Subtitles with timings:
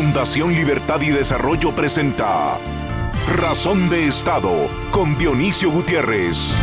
[0.00, 2.56] Fundación Libertad y Desarrollo presenta
[3.36, 6.56] Razón de Estado con Dionisio Gutiérrez.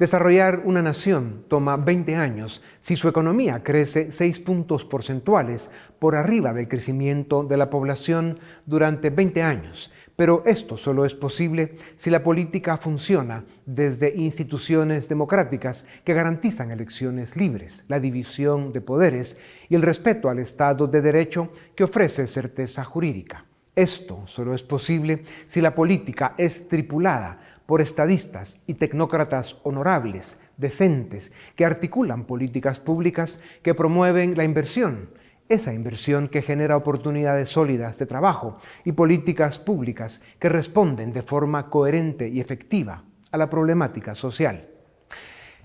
[0.00, 5.70] Desarrollar una nación toma 20 años si su economía crece 6 puntos porcentuales
[6.00, 9.92] por arriba del crecimiento de la población durante 20 años.
[10.16, 17.36] Pero esto solo es posible si la política funciona desde instituciones democráticas que garantizan elecciones
[17.36, 19.36] libres, la división de poderes
[19.68, 23.44] y el respeto al Estado de Derecho que ofrece certeza jurídica.
[23.74, 31.32] Esto solo es posible si la política es tripulada por estadistas y tecnócratas honorables, decentes,
[31.56, 35.08] que articulan políticas públicas que promueven la inversión,
[35.48, 41.68] esa inversión que genera oportunidades sólidas de trabajo y políticas públicas que responden de forma
[41.68, 44.68] coherente y efectiva a la problemática social.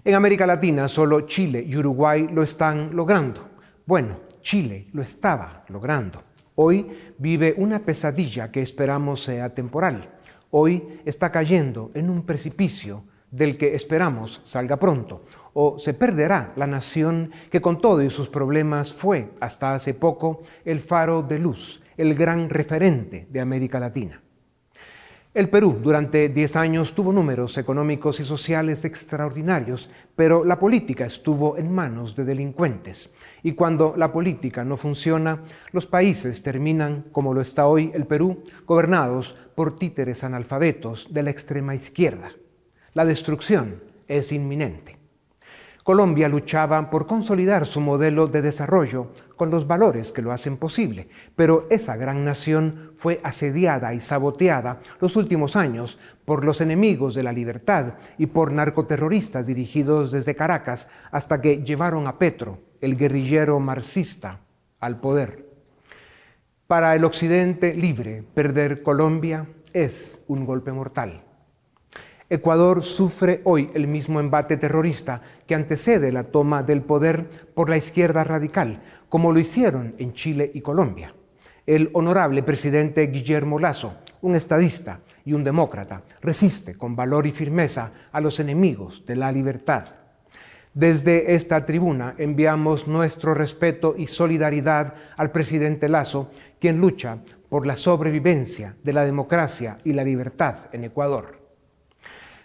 [0.04, 3.50] En América Latina solo Chile y Uruguay lo están logrando.
[3.86, 6.24] Bueno, Chile lo estaba logrando.
[6.56, 10.20] Hoy vive una pesadilla que esperamos sea temporal
[10.52, 15.26] hoy está cayendo en un precipicio del que esperamos salga pronto,
[15.62, 20.40] o se perderá la nación que con todo y sus problemas fue hasta hace poco
[20.64, 24.22] el faro de luz, el gran referente de América Latina.
[25.34, 31.58] El Perú durante 10 años tuvo números económicos y sociales extraordinarios, pero la política estuvo
[31.58, 33.12] en manos de delincuentes.
[33.44, 38.44] Y cuando la política no funciona, los países terminan, como lo está hoy el Perú,
[38.66, 42.32] gobernados por títeres analfabetos de la extrema izquierda.
[42.94, 44.99] La destrucción es inminente.
[45.90, 51.10] Colombia luchaba por consolidar su modelo de desarrollo con los valores que lo hacen posible,
[51.36, 57.24] pero esa gran nación fue asediada y saboteada los últimos años por los enemigos de
[57.24, 63.60] la libertad y por narcoterroristas dirigidos desde Caracas hasta que llevaron a Petro, el guerrillero
[63.60, 64.42] marxista,
[64.80, 65.50] al poder.
[66.68, 71.24] Para el occidente libre, perder Colombia es un golpe mortal.
[72.32, 77.78] Ecuador sufre hoy el mismo embate terrorista que antecede la toma del poder por la
[77.78, 81.16] izquierda radical, como lo hicieron en Chile y Colombia.
[81.66, 87.94] El honorable presidente Guillermo Lazo, un estadista y un demócrata, resiste con valor y firmeza
[88.12, 89.86] a los enemigos de la libertad.
[90.76, 96.30] Desde esta tribuna enviamos nuestro respeto y solidaridad al presidente Lazo,
[96.60, 97.18] quien lucha
[97.50, 101.39] por la sobrevivencia de la democracia y la libertad en Ecuador.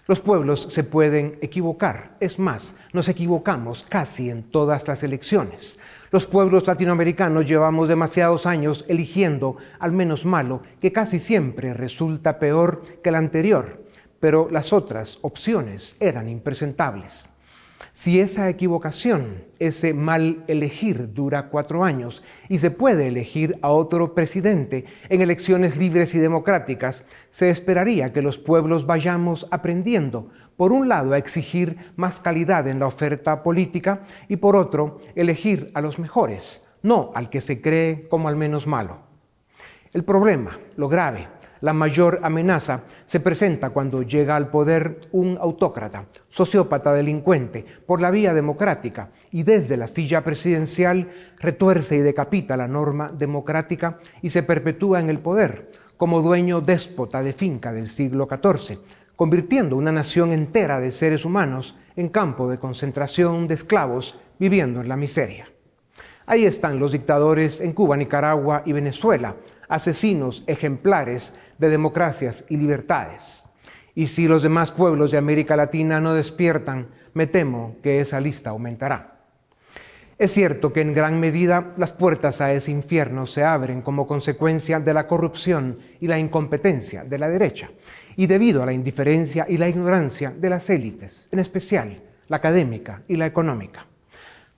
[0.07, 5.79] Los pueblos se pueden equivocar, es más, nos equivocamos casi en todas las elecciones.
[6.11, 12.83] Los pueblos latinoamericanos llevamos demasiados años eligiendo al menos malo, que casi siempre resulta peor
[13.03, 13.83] que el anterior,
[14.21, 17.27] pero las otras opciones eran impresentables.
[17.97, 24.15] Si esa equivocación, ese mal elegir dura cuatro años y se puede elegir a otro
[24.15, 30.89] presidente en elecciones libres y democráticas, se esperaría que los pueblos vayamos aprendiendo, por un
[30.89, 36.01] lado, a exigir más calidad en la oferta política y por otro, elegir a los
[36.01, 39.03] mejores, no al que se cree como al menos malo.
[39.93, 41.29] El problema, lo grave,
[41.65, 48.11] la mayor amenaza se presenta cuando llega al poder un autócrata, sociópata delincuente, por la
[48.11, 51.11] vía democrática y desde la silla presidencial
[51.41, 57.23] retuerce y decapita la norma democrática y se perpetúa en el poder como dueño déspota
[57.23, 58.81] de finca del siglo XIV,
[59.17, 64.89] convirtiendo una nación entera de seres humanos en campo de concentración de esclavos viviendo en
[64.91, 65.49] la miseria.
[66.27, 69.37] Ahí están los dictadores en Cuba, Nicaragua y Venezuela,
[69.69, 73.45] asesinos ejemplares de democracias y libertades.
[73.95, 78.51] Y si los demás pueblos de América Latina no despiertan, me temo que esa lista
[78.51, 79.15] aumentará.
[80.17, 84.79] Es cierto que en gran medida las puertas a ese infierno se abren como consecuencia
[84.79, 87.71] de la corrupción y la incompetencia de la derecha,
[88.17, 93.03] y debido a la indiferencia y la ignorancia de las élites, en especial la académica
[93.09, 93.87] y la económica.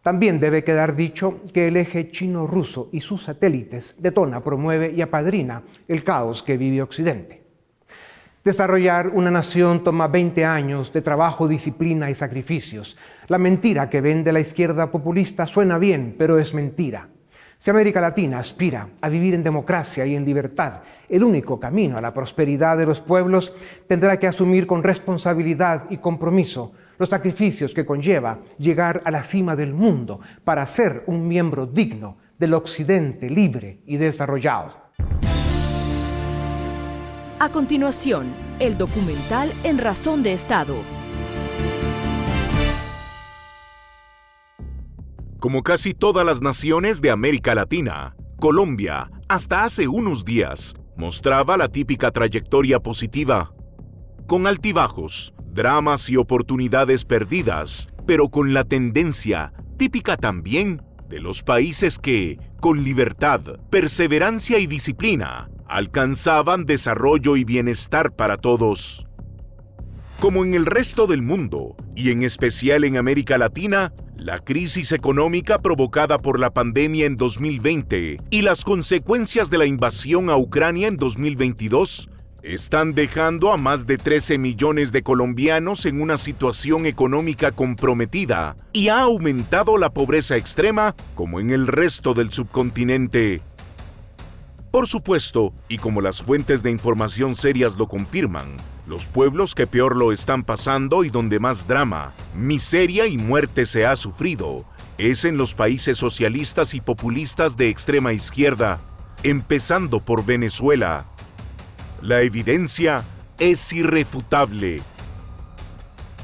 [0.06, 5.64] También debe quedar dicho que el eje chino-ruso y sus satélites detona, promueve y apadrina
[5.88, 7.43] el caos que vive Occidente.
[8.44, 12.97] Desarrollar una nación toma 20 años de trabajo, disciplina y sacrificios.
[13.26, 17.09] La mentira que vende la izquierda populista suena bien, pero es mentira.
[17.59, 22.00] Si América Latina aspira a vivir en democracia y en libertad, el único camino a
[22.00, 23.52] la prosperidad de los pueblos
[23.88, 29.56] tendrá que asumir con responsabilidad y compromiso los sacrificios que conlleva llegar a la cima
[29.56, 34.87] del mundo para ser un miembro digno del Occidente libre y desarrollado.
[37.38, 38.26] A continuación,
[38.58, 40.75] el documental En Razón de Estado.
[45.38, 51.69] Como casi todas las naciones de América Latina, Colombia, hasta hace unos días, mostraba la
[51.69, 53.52] típica trayectoria positiva,
[54.26, 61.99] con altibajos, dramas y oportunidades perdidas, pero con la tendencia, típica también, de los países
[61.99, 69.06] que, con libertad, perseverancia y disciplina, alcanzaban desarrollo y bienestar para todos.
[70.20, 75.59] Como en el resto del mundo, y en especial en América Latina, la crisis económica
[75.59, 80.97] provocada por la pandemia en 2020 y las consecuencias de la invasión a Ucrania en
[80.97, 82.11] 2022
[82.46, 88.88] están dejando a más de 13 millones de colombianos en una situación económica comprometida y
[88.88, 93.43] ha aumentado la pobreza extrema como en el resto del subcontinente.
[94.70, 98.56] Por supuesto, y como las fuentes de información serias lo confirman,
[98.87, 103.87] los pueblos que peor lo están pasando y donde más drama, miseria y muerte se
[103.87, 104.64] ha sufrido
[104.99, 108.81] es en los países socialistas y populistas de extrema izquierda,
[109.22, 111.04] empezando por Venezuela.
[112.06, 113.03] La evidencia
[113.37, 114.81] es irrefutable.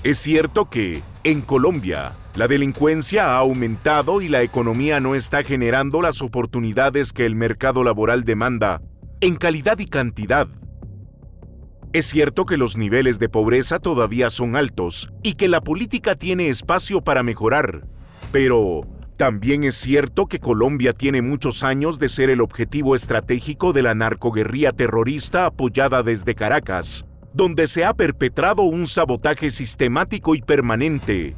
[0.05, 6.01] Es cierto que, en Colombia, la delincuencia ha aumentado y la economía no está generando
[6.01, 8.81] las oportunidades que el mercado laboral demanda,
[9.21, 10.47] en calidad y cantidad.
[11.93, 16.49] Es cierto que los niveles de pobreza todavía son altos y que la política tiene
[16.49, 17.89] espacio para mejorar,
[18.31, 18.83] pero
[19.23, 23.95] también es cierto que Colombia tiene muchos años de ser el objetivo estratégico de la
[23.95, 31.37] narcoguerrilla terrorista apoyada desde Caracas, donde se ha perpetrado un sabotaje sistemático y permanente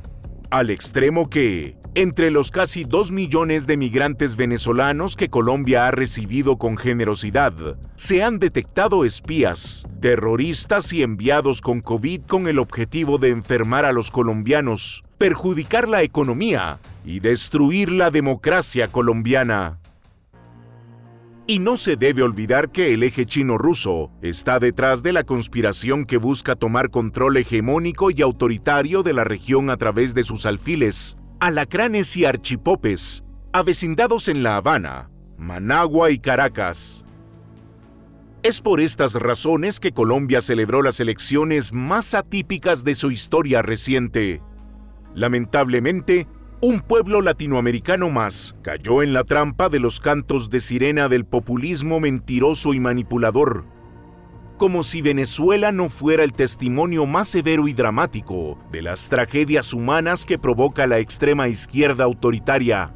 [0.51, 6.57] al extremo que, entre los casi 2 millones de migrantes venezolanos que Colombia ha recibido
[6.57, 7.53] con generosidad,
[7.97, 13.93] se han detectado espías, terroristas y enviados con COVID con el objetivo de enfermar a
[13.93, 19.79] los colombianos, perjudicar la economía y destruir la democracia colombiana.
[21.47, 26.17] Y no se debe olvidar que el eje chino-ruso está detrás de la conspiración que
[26.17, 32.17] busca tomar control hegemónico y autoritario de la región a través de sus alfiles, alacranes
[32.17, 37.05] y archipopes, avecindados en La Habana, Managua y Caracas.
[38.43, 44.41] Es por estas razones que Colombia celebró las elecciones más atípicas de su historia reciente.
[45.15, 46.27] Lamentablemente,
[46.67, 52.01] un pueblo latinoamericano más cayó en la trampa de los cantos de sirena del populismo
[52.01, 53.67] mentiroso y manipulador,
[54.57, 60.25] como si Venezuela no fuera el testimonio más severo y dramático de las tragedias humanas
[60.25, 62.95] que provoca la extrema izquierda autoritaria.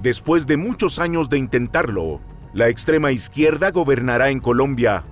[0.00, 2.20] Después de muchos años de intentarlo,
[2.52, 5.02] la extrema izquierda gobernará en Colombia.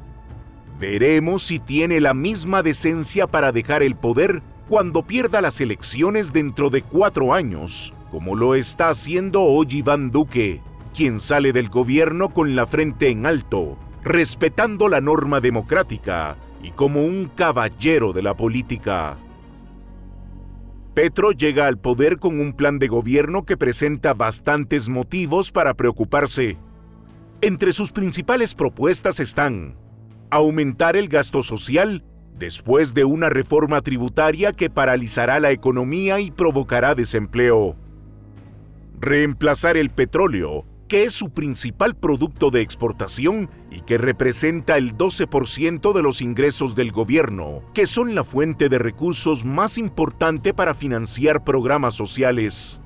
[0.78, 6.70] Veremos si tiene la misma decencia para dejar el poder cuando pierda las elecciones dentro
[6.70, 10.62] de cuatro años, como lo está haciendo hoy Iván Duque,
[10.94, 17.04] quien sale del gobierno con la frente en alto, respetando la norma democrática y como
[17.04, 19.18] un caballero de la política.
[20.94, 26.58] Petro llega al poder con un plan de gobierno que presenta bastantes motivos para preocuparse.
[27.40, 29.74] Entre sus principales propuestas están
[30.30, 32.04] aumentar el gasto social
[32.40, 37.76] después de una reforma tributaria que paralizará la economía y provocará desempleo.
[38.98, 45.92] Reemplazar el petróleo, que es su principal producto de exportación y que representa el 12%
[45.92, 51.44] de los ingresos del gobierno, que son la fuente de recursos más importante para financiar
[51.44, 52.80] programas sociales.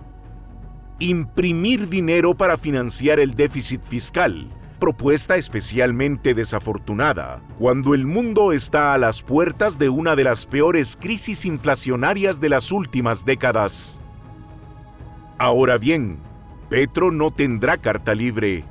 [0.98, 8.98] Imprimir dinero para financiar el déficit fiscal, propuesta especialmente desafortunada cuando el mundo está a
[8.98, 14.00] las puertas de una de las peores crisis inflacionarias de las últimas décadas.
[15.38, 16.18] Ahora bien,
[16.68, 18.64] Petro no tendrá carta libre,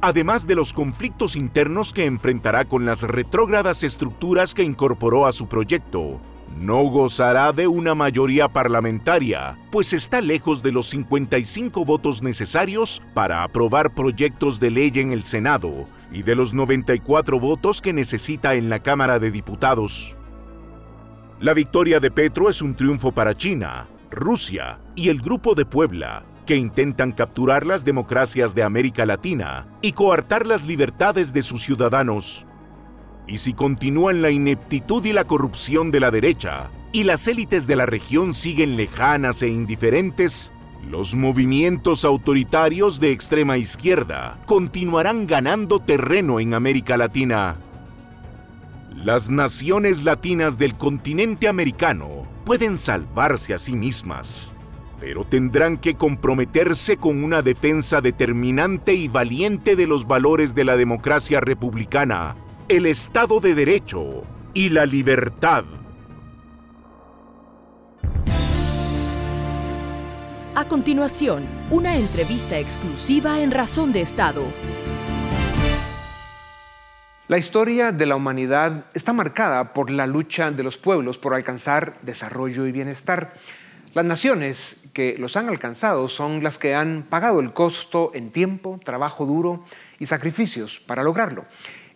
[0.00, 5.48] además de los conflictos internos que enfrentará con las retrógradas estructuras que incorporó a su
[5.48, 6.20] proyecto,
[6.56, 13.42] no gozará de una mayoría parlamentaria, pues está lejos de los 55 votos necesarios para
[13.42, 18.70] aprobar proyectos de ley en el Senado y de los 94 votos que necesita en
[18.70, 20.16] la Cámara de Diputados.
[21.40, 26.24] La victoria de Petro es un triunfo para China, Rusia y el Grupo de Puebla,
[26.46, 32.47] que intentan capturar las democracias de América Latina y coartar las libertades de sus ciudadanos.
[33.28, 37.76] Y si continúan la ineptitud y la corrupción de la derecha, y las élites de
[37.76, 40.52] la región siguen lejanas e indiferentes,
[40.88, 47.56] los movimientos autoritarios de extrema izquierda continuarán ganando terreno en América Latina.
[48.94, 54.56] Las naciones latinas del continente americano pueden salvarse a sí mismas,
[54.98, 60.76] pero tendrán que comprometerse con una defensa determinante y valiente de los valores de la
[60.76, 62.34] democracia republicana,
[62.68, 65.64] el Estado de Derecho y la libertad.
[70.54, 74.42] A continuación, una entrevista exclusiva en Razón de Estado.
[77.28, 81.98] La historia de la humanidad está marcada por la lucha de los pueblos por alcanzar
[82.02, 83.32] desarrollo y bienestar.
[83.94, 88.78] Las naciones que los han alcanzado son las que han pagado el costo en tiempo,
[88.84, 89.64] trabajo duro
[89.98, 91.46] y sacrificios para lograrlo.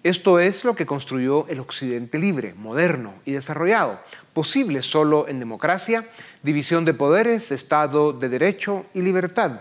[0.02, 4.00] Esto es lo que construyó el Occidente libre, moderno y desarrollado,
[4.32, 6.04] posible solo en democracia,
[6.42, 9.60] división de poderes, Estado de Derecho y libertad.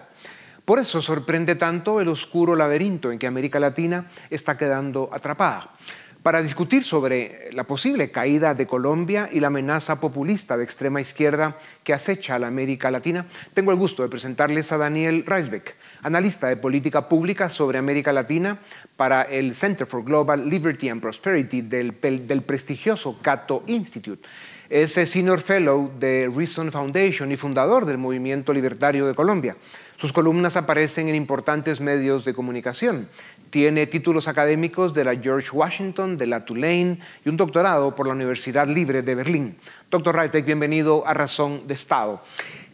[0.65, 5.75] Por eso sorprende tanto el oscuro laberinto en que América Latina está quedando atrapada.
[6.23, 11.57] Para discutir sobre la posible caída de Colombia y la amenaza populista de extrema izquierda
[11.83, 13.25] que acecha a la América Latina,
[13.55, 18.59] tengo el gusto de presentarles a Daniel Reisbeck, analista de política pública sobre América Latina
[18.97, 24.21] para el Center for Global Liberty and Prosperity del, del prestigioso Cato Institute.
[24.69, 29.53] Es Senior Fellow de Reason Foundation y fundador del Movimiento Libertario de Colombia.
[30.01, 33.07] Sus columnas aparecen en importantes medios de comunicación.
[33.51, 38.13] Tiene títulos académicos de la George Washington, de la Tulane y un doctorado por la
[38.13, 39.57] Universidad Libre de Berlín.
[39.91, 42.19] Doctor Reitek, bienvenido a Razón de Estado.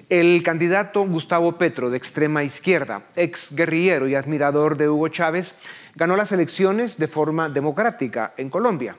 [0.08, 5.56] El candidato Gustavo Petro, de extrema izquierda, ex guerrillero y admirador de Hugo Chávez,
[5.96, 8.96] ganó las elecciones de forma democrática en Colombia.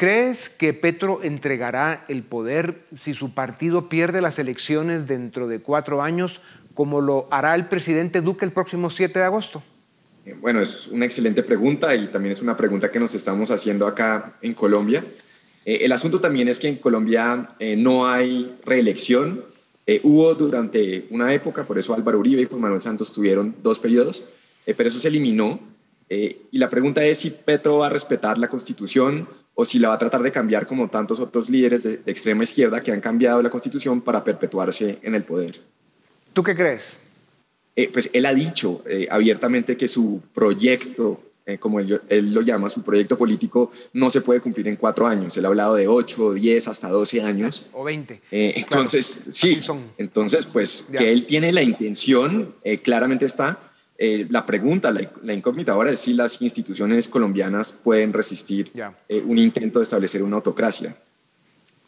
[0.00, 6.00] ¿Crees que Petro entregará el poder si su partido pierde las elecciones dentro de cuatro
[6.00, 6.40] años,
[6.74, 9.62] como lo hará el presidente Duque el próximo 7 de agosto?
[10.24, 13.86] Eh, bueno, es una excelente pregunta y también es una pregunta que nos estamos haciendo
[13.86, 15.04] acá en Colombia.
[15.64, 19.44] Eh, el asunto también es que en Colombia eh, no hay reelección
[20.04, 24.22] hubo durante una época, por eso Álvaro Uribe y Juan Manuel Santos tuvieron dos periodos,
[24.64, 25.58] pero eso se eliminó.
[26.08, 29.94] Y la pregunta es si Petro va a respetar la constitución o si la va
[29.94, 33.42] a tratar de cambiar como tantos otros líderes de, de extrema izquierda que han cambiado
[33.42, 35.60] la constitución para perpetuarse en el poder.
[36.32, 37.00] ¿Tú qué crees?
[37.94, 42.00] pues él ha dicho abiertamente que su proyecto eh, como él,
[42.32, 45.36] lo llama, su proyecto político no se puede cumplir en cuatro años.
[45.36, 47.66] Él ha hablado de ocho, diez, hasta doce años.
[47.72, 48.20] O veinte.
[48.30, 49.58] Eh, entonces, sí,
[49.96, 53.58] entonces, pues que él tiene la intención, eh, claramente está.
[53.98, 58.72] la pregunta, la, incógnita ahora es si las instituciones colombianas pueden resistir
[59.26, 60.96] un intento de establecer una autocracia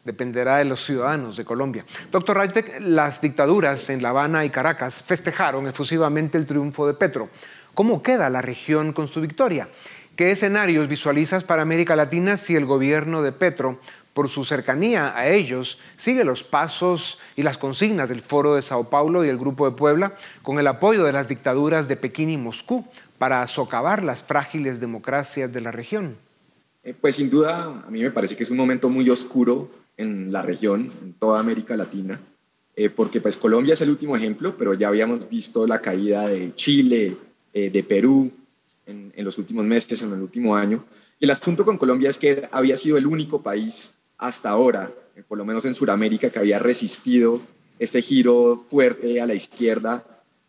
[0.05, 1.85] dependerá de los ciudadanos de Colombia.
[2.11, 7.29] Doctor Reitbeck, las dictaduras en La Habana y Caracas festejaron efusivamente el triunfo de Petro.
[7.75, 9.69] ¿Cómo queda la región con su victoria?
[10.17, 13.79] ¿Qué escenarios visualizas para América Latina si el gobierno de Petro,
[14.13, 18.91] por su cercanía a ellos, sigue los pasos y las consignas del Foro de Sao
[18.91, 22.37] Paulo y el Grupo de Puebla con el apoyo de las dictaduras de Pekín y
[22.37, 26.17] Moscú para socavar las frágiles democracias de la región?
[26.83, 30.33] Eh, pues sin duda, a mí me parece que es un momento muy oscuro en
[30.33, 32.21] la región, en toda América Latina,
[32.75, 36.55] eh, porque pues Colombia es el último ejemplo, pero ya habíamos visto la caída de
[36.55, 37.17] Chile,
[37.55, 38.33] eh, de Perú
[38.87, 40.85] en, los últimos meses, en el último año.
[41.21, 45.23] Y el asunto con Colombia es que había sido el único país hasta ahora, eh,
[45.27, 47.43] por lo menos en Sudamérica, que había resistido
[47.79, 50.03] este giro fuerte a la izquierda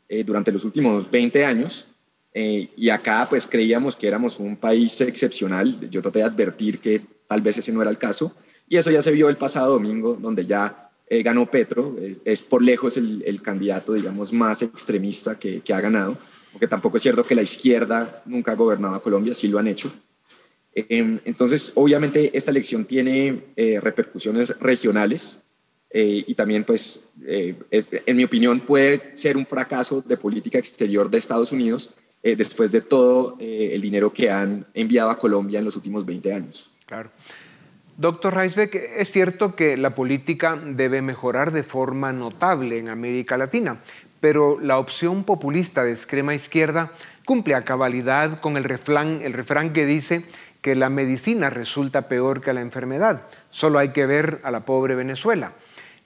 [0.07, 1.87] eh, durante los últimos 20 años.
[2.33, 5.89] y acá pues creíamos que éramos un país excepcional.
[5.89, 8.33] Yo traté de advertir que tal vez ese no era el caso.
[8.67, 11.95] Y eso ya se vio el pasado domingo, donde ya ganó Petro.
[12.25, 16.17] Es, por lejos el, candidato, digamos, más extremista que, ha ganado
[16.53, 19.67] porque tampoco es cierto que la izquierda nunca ha gobernado a Colombia, sí lo han
[19.67, 19.91] hecho.
[20.75, 25.41] Em, entonces, obviamente, esta elección tiene eh, repercusiones regionales
[25.89, 31.09] eh, y también, pues, eh, en mi opinión, puede ser un fracaso de política exterior
[31.09, 31.91] de Estados Unidos
[32.23, 36.71] después de todo el dinero que han enviado a Colombia en los últimos 20 años.
[36.85, 37.11] Claro.
[37.97, 43.77] Doctor Reisbeck, es cierto que la política debe mejorar de forma notable en América Latina,
[44.19, 46.91] pero la opción populista de extrema izquierda
[47.23, 50.25] cumple a cabalidad con el refrán, el refrán que dice
[50.61, 53.27] que la medicina resulta peor que la enfermedad.
[53.51, 55.53] Solo hay que ver a la pobre Venezuela.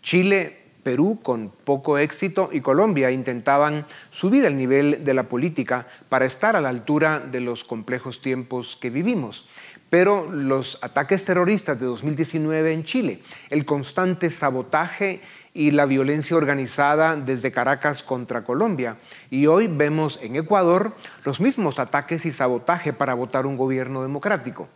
[0.01, 6.25] Chile, Perú con poco éxito y Colombia intentaban subir el nivel de la política para
[6.25, 9.49] estar a la altura de los complejos tiempos que vivimos.
[9.89, 15.21] Pero los ataques terroristas de 2019 en Chile, el constante sabotaje
[15.53, 18.97] y la violencia organizada desde Caracas contra Colombia.
[19.31, 24.67] Y hoy vemos en Ecuador los mismos ataques y sabotaje para votar un gobierno democrático.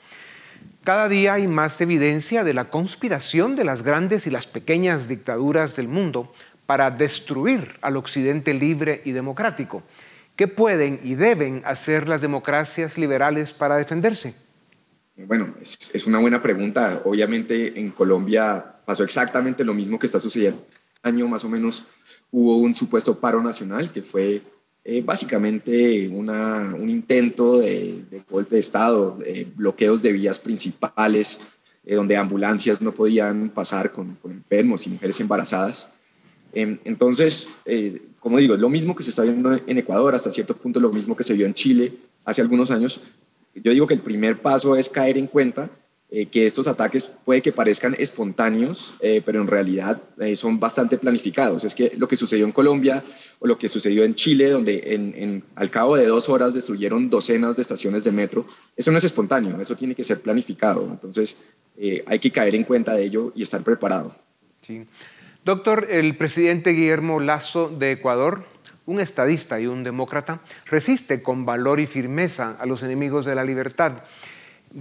[0.83, 5.75] Cada día hay más evidencia de la conspiración de las grandes y las pequeñas dictaduras
[5.75, 6.33] del mundo
[6.65, 9.83] para destruir al occidente libre y democrático.
[10.35, 14.33] ¿Qué pueden y deben hacer las democracias liberales para defenderse?
[15.15, 17.01] Bueno, es, una buena pregunta.
[17.05, 20.65] Obviamente en Colombia pasó exactamente lo mismo que está sucediendo.
[21.03, 21.83] Año más o menos
[22.31, 24.41] hubo un supuesto paro nacional que fue
[24.83, 29.19] eh, básicamente un intento de, golpe de Estado,
[29.55, 31.39] bloqueos de vías principales,
[31.83, 35.87] eh, donde ambulancias no podían pasar con, enfermos y mujeres embarazadas.
[36.53, 40.29] Em, entonces, eh, como digo, es lo mismo que se está viendo en Ecuador, hasta
[40.29, 43.01] cierto punto lo mismo que se vio en Chile hace algunos años.
[43.55, 45.69] Yo digo que el primer paso es caer en cuenta
[46.13, 50.97] eh, que estos ataques puede que parezcan espontáneos, eh, pero en realidad eh, son bastante
[50.97, 51.63] planificados.
[51.63, 53.01] Es que lo que sucedió en Colombia
[53.39, 57.55] o lo que sucedió en Chile, donde en, al cabo de dos horas destruyeron docenas
[57.55, 60.85] de estaciones de metro, eso no es espontáneo, eso tiene que ser planificado.
[60.91, 61.37] Entonces
[62.05, 64.13] hay que caer en cuenta de ello y estar preparado.
[64.61, 64.83] Sí.
[65.45, 68.43] Doctor, el presidente Guillermo Lazo de Ecuador
[68.85, 73.43] un estadista y un demócrata, resiste con valor y firmeza a los enemigos de la
[73.43, 74.03] libertad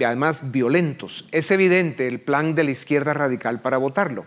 [0.04, 1.26] además violentos.
[1.32, 4.26] Es evidente el plan de la izquierda radical para votarlo.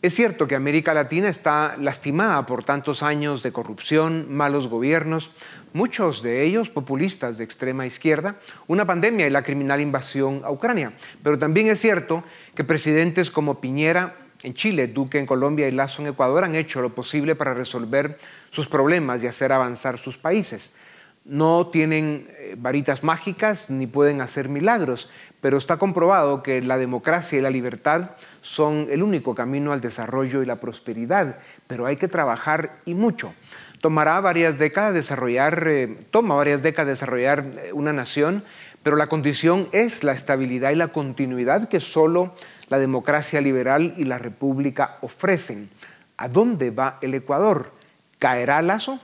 [0.00, 5.30] Es cierto que América Latina está lastimada por tantos años de corrupción, malos gobiernos,
[5.72, 8.34] muchos de ellos populistas de extrema izquierda,
[8.66, 10.92] una pandemia y la criminal invasión a Ucrania.
[11.22, 12.24] Pero también es cierto
[12.56, 16.80] que presidentes como Piñera en Chile, Duque en Colombia y Lazo en Ecuador han hecho
[16.80, 18.18] lo posible para resolver
[18.50, 20.76] sus problemas y hacer avanzar sus países
[21.24, 25.08] no tienen eh, varitas mágicas ni pueden hacer milagros,
[25.40, 30.42] pero está comprobado que la democracia y la libertad son el único camino al desarrollo
[30.42, 33.32] y la prosperidad, pero hay que trabajar y mucho.
[33.80, 38.44] Tomará varias décadas desarrollar, eh, toma varias décadas desarrollar eh, una nación,
[38.82, 42.34] pero la condición es la estabilidad y la continuidad que solo
[42.72, 45.70] la democracia liberal y la república ofrecen.
[46.16, 47.72] ¿A dónde va el Ecuador?
[48.18, 48.98] ¿Caerá Lazo?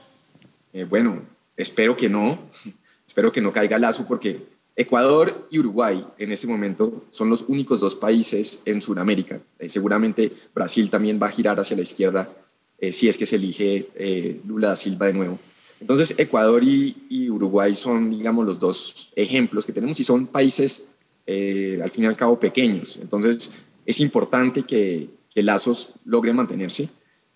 [0.89, 1.21] bueno,
[1.59, 2.39] Espero que no,
[3.05, 4.45] espero que no caiga Lazo porque
[4.77, 9.41] Ecuador y Uruguay en este momento son los únicos dos países en Sudamérica.
[9.59, 12.29] Eh, seguramente Brasil también va a girar hacia la izquierda
[12.79, 15.37] eh, si es que se elige eh, Lula da Silva de nuevo.
[15.81, 20.85] Entonces, Ecuador y, Uruguay son, digamos, los dos ejemplos que tenemos y son países,
[21.29, 22.97] al fin y al cabo, pequeños.
[23.01, 23.51] Entonces,
[23.85, 26.89] es importante que, que Lazos logre mantenerse.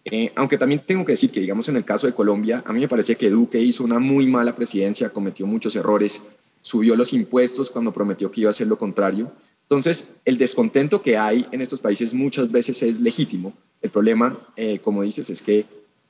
[0.05, 2.79] Eh, aunque también tengo que decir que, digamos, en el caso de Colombia, a mí
[2.79, 6.21] me parece que Duque hizo una muy mala presidencia, cometió muchos errores,
[6.61, 9.31] subió los impuestos cuando prometió que iba a hacer lo contrario.
[9.61, 13.53] Entonces, el descontento que hay en estos países muchas veces es legítimo.
[13.81, 15.59] El problema, eh, como dices, es que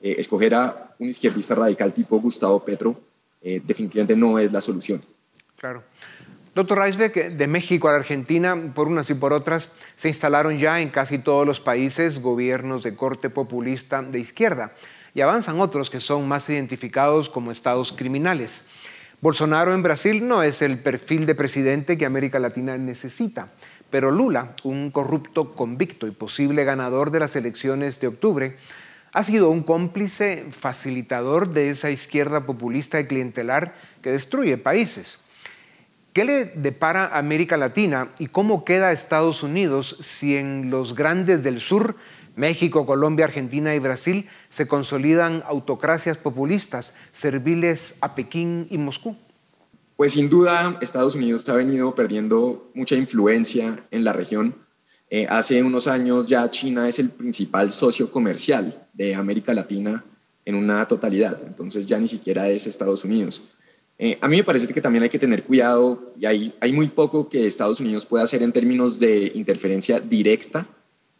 [0.00, 3.00] eh, escoger a un izquierdista radical tipo Gustavo Petro
[3.66, 5.02] definitivamente no es la solución.
[5.56, 5.82] Claro.
[6.54, 10.80] Doctor Reisbeck, de México a la Argentina, por unas y por otras, se instalaron ya
[10.80, 14.70] en casi todos los países gobiernos de corte populista de izquierda
[15.14, 18.66] y avanzan otros que son más identificados como estados criminales.
[19.20, 23.48] Bolsonaro en Brasil no es el perfil de presidente que América Latina necesita,
[23.90, 28.56] pero Lula, un corrupto convicto y posible ganador de las elecciones de octubre,
[29.12, 35.23] ha sido un cómplice facilitador de esa izquierda populista y clientelar que destruye países.
[36.14, 41.42] ¿Qué le depara a América Latina y cómo queda Estados Unidos si en los grandes
[41.42, 41.96] del sur,
[42.36, 49.16] México, Colombia, Argentina y Brasil, se consolidan autocracias populistas serviles a Pekín y Moscú?
[49.96, 54.54] Pues sin duda Estados Unidos ha venido perdiendo mucha influencia en la región.
[55.10, 60.04] Eh, hace unos años ya China es el principal socio comercial de América Latina
[60.44, 63.42] en una totalidad, entonces ya ni siquiera es Estados Unidos.
[63.98, 67.28] Eh, a mí me parece que también hay que tener cuidado y hay, muy poco
[67.28, 70.66] que Estados Unidos pueda hacer en términos de interferencia directa.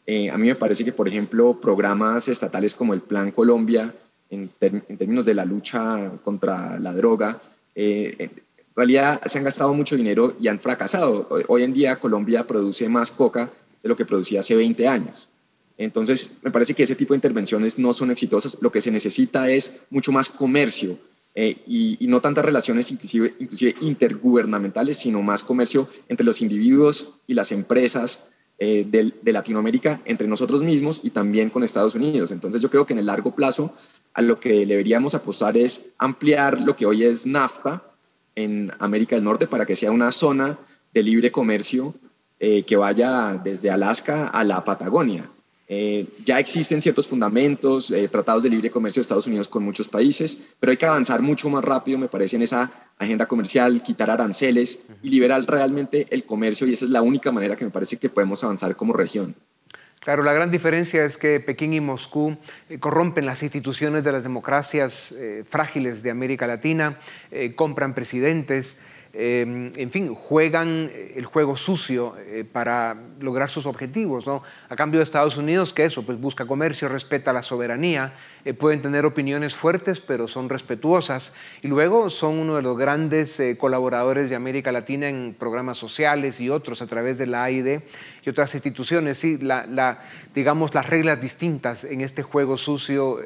[0.06, 3.94] Eh, a mí me parece que, por ejemplo, programas estatales como el Plan Colombia,
[4.28, 7.40] en, términos de la lucha contra la droga,
[7.74, 11.28] eh, en realidad se han gastado mucho dinero y han fracasado.
[11.46, 13.50] Hoy en día Colombia produce más coca
[13.82, 15.28] de lo que producía hace 20 años.
[15.78, 18.58] Entonces, me parece que ese tipo de intervenciones no son exitosas.
[18.60, 20.98] Lo que se necesita es mucho más comercio
[21.36, 23.34] eh, y, no tantas relaciones inclusive,
[23.80, 30.62] intergubernamentales, sino más comercio entre los individuos y las empresas eh, de, Latinoamérica, entre nosotros
[30.62, 32.30] mismos y también con Estados Unidos.
[32.30, 33.74] Entonces yo creo que en el largo plazo
[34.12, 37.82] a lo que deberíamos apostar es ampliar lo que hoy es NAFTA
[38.36, 40.56] en América del Norte para que sea una zona
[40.92, 41.94] de libre comercio
[42.38, 45.28] eh, que vaya desde Alaska a la Patagonia.
[45.66, 49.88] Eh, ya existen ciertos fundamentos, eh, tratados de libre comercio de Estados Unidos con muchos
[49.88, 54.10] países, pero hay que avanzar mucho más rápido, me parece, en esa agenda comercial, quitar
[54.10, 57.96] aranceles y liberar realmente el comercio, y esa es la única manera que me parece
[57.96, 59.34] que podemos avanzar como región.
[60.04, 62.36] Claro, la gran diferencia es que Pekín y Moscú
[62.68, 66.98] eh, corrompen las instituciones de las democracias eh, frágiles de América Latina,
[67.30, 68.80] eh, compran presidentes,
[69.16, 74.42] Em, en fin, juegan el juego sucio eh, para lograr sus objetivos, ¿no?
[74.68, 78.12] A cambio de Estados Unidos, que eso, pues busca comercio, respeta la soberanía,
[78.44, 83.38] eh, pueden tener opiniones fuertes, pero son respetuosas, y luego son uno de los grandes
[83.38, 87.82] eh, colaboradores de América Latina en programas sociales y otros a través de la AID
[88.24, 89.18] y otras instituciones.
[89.18, 90.02] Sí, la,
[90.34, 93.20] digamos, las reglas distintas en este juego sucio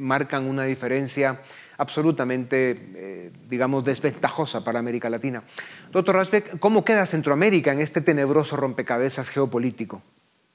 [0.00, 1.38] marcan una diferencia
[1.80, 5.42] absolutamente, eh, digamos, desventajosa para América Latina.
[5.90, 10.02] Doctor Rasbeck, ¿cómo queda Centroamérica en este tenebroso rompecabezas geopolítico?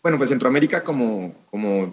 [0.04, 1.92] Bueno, pues Centroamérica, como, como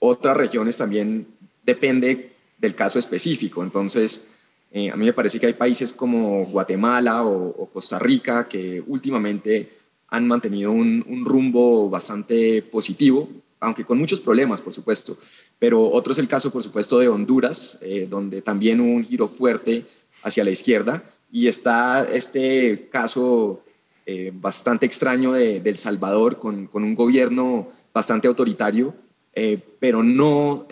[0.00, 1.28] otras regiones, también
[1.62, 3.62] depende del caso específico.
[3.62, 4.26] Entonces,
[4.72, 9.70] eh, a mí me parece que hay países como Guatemala o, Costa Rica que últimamente
[10.08, 13.28] han mantenido un, un rumbo bastante positivo,
[13.60, 15.16] aunque con muchos problemas, por supuesto.
[15.58, 19.26] Pero otro es el caso, por supuesto, de Honduras, eh, donde también hubo un giro
[19.26, 19.86] fuerte
[20.22, 21.02] hacia la izquierda.
[21.30, 23.62] Y está este caso
[24.04, 28.94] eh, bastante extraño de, El Salvador, con, un gobierno bastante autoritario,
[29.32, 30.66] eh, pero no,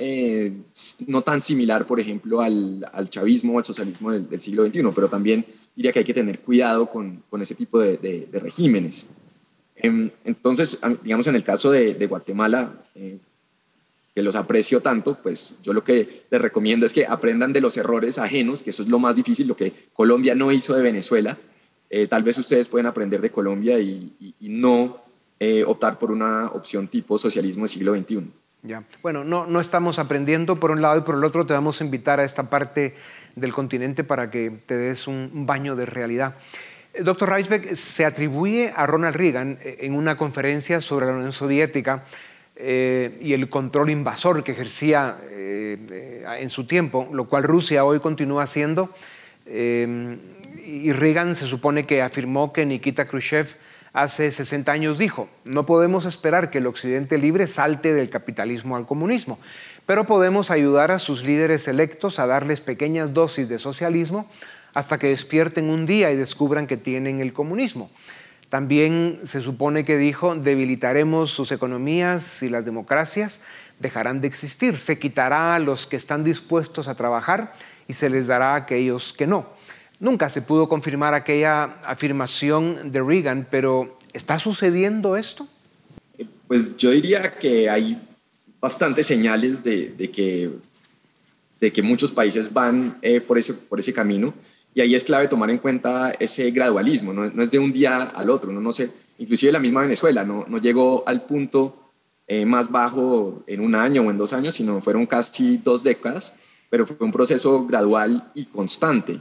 [1.07, 4.83] no tan similar, por ejemplo, al, chavismo o al socialismo del, siglo XXI.
[4.95, 9.07] Pero también diría que hay que tener cuidado con, ese tipo de, regímenes.
[9.77, 12.85] Em, entonces, digamos, en el caso de, Guatemala,
[14.15, 17.77] que los aprecio tanto, pues yo lo que les recomiendo es que aprendan de los
[17.77, 21.37] errores ajenos, que eso es lo más difícil, lo que Colombia no hizo de Venezuela.
[21.91, 24.99] Eh, tal vez ustedes pueden aprender de Colombia y, no
[25.41, 28.23] eh, optar por una opción tipo socialismo del siglo XXI.
[28.63, 28.85] Ya.
[29.03, 31.85] Bueno, no, no estamos aprendiendo por un lado y por el otro te vamos a
[31.85, 32.95] invitar a esta parte
[33.35, 36.37] del continente para que te des un baño de realidad.
[36.95, 42.05] Eh, doctor Reisbeck se atribuye a Ronald Reagan en una conferencia sobre la Unión Soviética
[42.57, 47.85] eh, y el control invasor que ejercía eh, eh, en su tiempo, lo cual Rusia
[47.85, 48.91] hoy continúa haciendo.
[49.47, 53.57] y Reagan se supone que afirmó que Nikita Khrushchev
[53.93, 58.87] hace 60 años dijo, no podemos esperar que el Occidente libre salte del capitalismo al
[58.87, 59.39] comunismo,
[59.85, 64.27] pero podemos ayudar a sus líderes electos a darles pequeñas dosis de socialismo
[64.75, 67.91] hasta que despierten un día y descubran que tienen el comunismo.
[68.55, 73.41] También se supone que dijo, debilitaremos sus economías y las democracias
[73.81, 74.79] dejarán de existir.
[74.79, 77.53] Se quitará a los que están dispuestos a trabajar
[77.89, 79.49] y se les dará a aquellos que no.
[79.99, 85.49] Nunca se pudo confirmar aquella afirmación de Reagan, pero ¿está sucediendo esto?
[86.47, 88.01] Pues yo diría que hay
[88.61, 94.33] bastantes señales de, que, muchos países van eh, por ese camino.
[94.75, 98.29] Y ahí es clave tomar en cuenta ese gradualismo, no, es de un día al
[98.29, 101.93] otro, no, no sé, inclusive la misma Venezuela no, no llegó al punto
[102.27, 106.35] eh, más bajo en un año o en dos años, sino fueron casi dos décadas,
[106.71, 109.21] pero fue un proceso gradual y constante.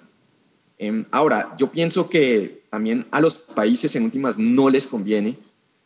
[0.77, 5.37] Em, ahora, yo pienso que también a los países en últimas no les conviene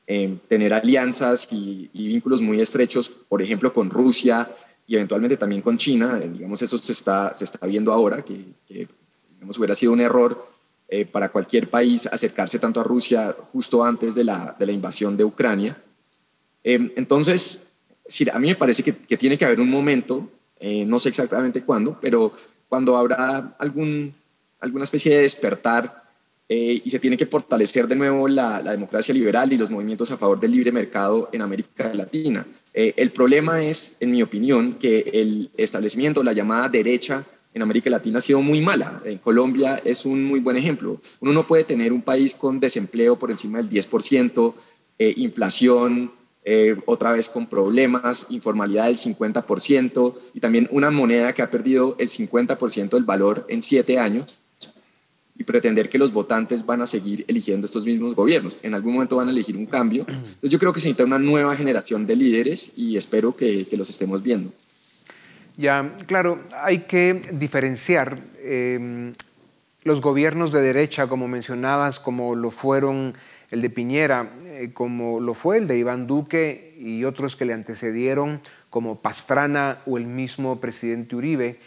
[0.05, 4.49] em, tener alianzas y, vínculos muy estrechos, por ejemplo, con Rusia
[4.85, 6.19] y eventualmente también con China.
[6.23, 8.87] Eh, digamos, eso se está, se está viendo ahora, que, que
[9.57, 10.45] hubiera sido un error
[10.89, 15.17] eh, para cualquier país acercarse tanto a Rusia justo antes de la, de la invasión
[15.17, 15.75] de Ucrania.
[16.63, 17.73] Eh, entonces,
[18.31, 20.29] a mí me parece que, que tiene que haber un momento,
[20.61, 22.31] eh, no sé exactamente cuándo, pero
[22.69, 24.13] cuando habrá algún,
[24.61, 26.07] alguna especie de despertar
[26.49, 30.17] y se tiene que fortalecer de nuevo la, la, democracia liberal y los movimientos a
[30.17, 32.47] favor del libre mercado en América Latina.
[32.73, 37.25] el problema es, en mi opinión, que el establecimiento, la llamada derecha,
[37.57, 39.01] en América Latina ha sido muy mala.
[39.03, 41.01] En Colombia es un muy buen ejemplo.
[41.19, 44.53] Uno no puede tener un país con desempleo por encima del 10%,
[44.99, 46.11] eh, inflación
[46.45, 51.95] eh, otra vez con problemas, informalidad del 50% y también una moneda que ha perdido
[51.99, 54.37] el 50% del valor en siete años
[55.35, 58.59] y pretender que los votantes van a seguir eligiendo estos mismos gobiernos.
[58.63, 60.05] En algún momento van a elegir un cambio.
[60.07, 63.89] Entonces yo creo que se necesita una nueva generación de líderes y espero que los
[63.89, 64.51] estemos viendo.
[65.57, 69.15] Ya, claro, hay que diferenciar em,
[69.83, 73.15] los gobiernos de derecha, como mencionabas, como lo fueron
[73.49, 77.53] el de Piñera, eh, como lo fue el de Iván Duque y otros que le
[77.53, 78.39] antecedieron,
[78.69, 81.57] como Pastrana o el mismo presidente Uribe,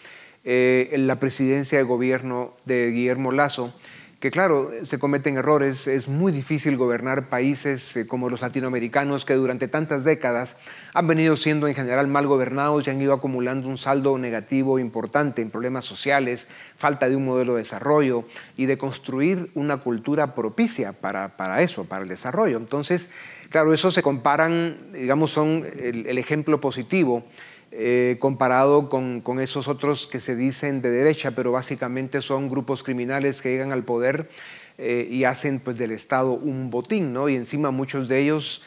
[0.45, 3.75] eh, la presidencia de gobierno de Guillermo Lazo,
[4.21, 9.33] que claro, se cometen errores, es muy difícil gobernar países eh, como los latinoamericanos que
[9.33, 10.59] durante tantas décadas
[10.93, 15.41] han venido siendo en general mal gobernados y han ido acumulando un saldo negativo importante
[15.41, 18.25] en problemas sociales, falta de un modelo de desarrollo
[18.59, 22.59] y de construir una cultura propicia para, eso, para el desarrollo.
[22.59, 23.13] Entonces,
[23.49, 27.25] claro, eso se comparan, digamos, son el ejemplo positivo
[27.73, 33.41] eh, comparado con, esos otros que se dicen de derecha, pero básicamente son grupos criminales
[33.41, 34.29] que llegan al poder
[34.77, 37.29] eh, y hacen pues, del Estado un botín, ¿no?
[37.29, 38.63] y encima muchos de ellos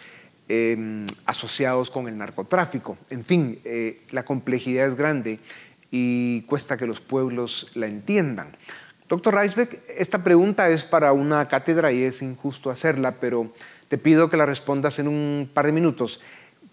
[0.47, 2.97] em, asociados con el narcotráfico.
[3.09, 5.39] En fin, eh, la complejidad es grande
[5.91, 8.51] y cuesta que los pueblos la entiendan.
[9.09, 13.51] Doctor Reisbeck, esta pregunta es para una cátedra y es injusto hacerla, pero
[13.89, 16.21] te pido que la respondas en un par de minutos.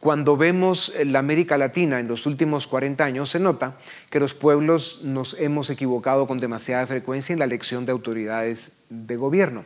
[0.01, 3.77] Cuando vemos la América Latina en los últimos 40 años, se nota
[4.09, 9.17] que los pueblos nos hemos equivocado con demasiada frecuencia en la elección de autoridades de
[9.17, 9.63] gobierno.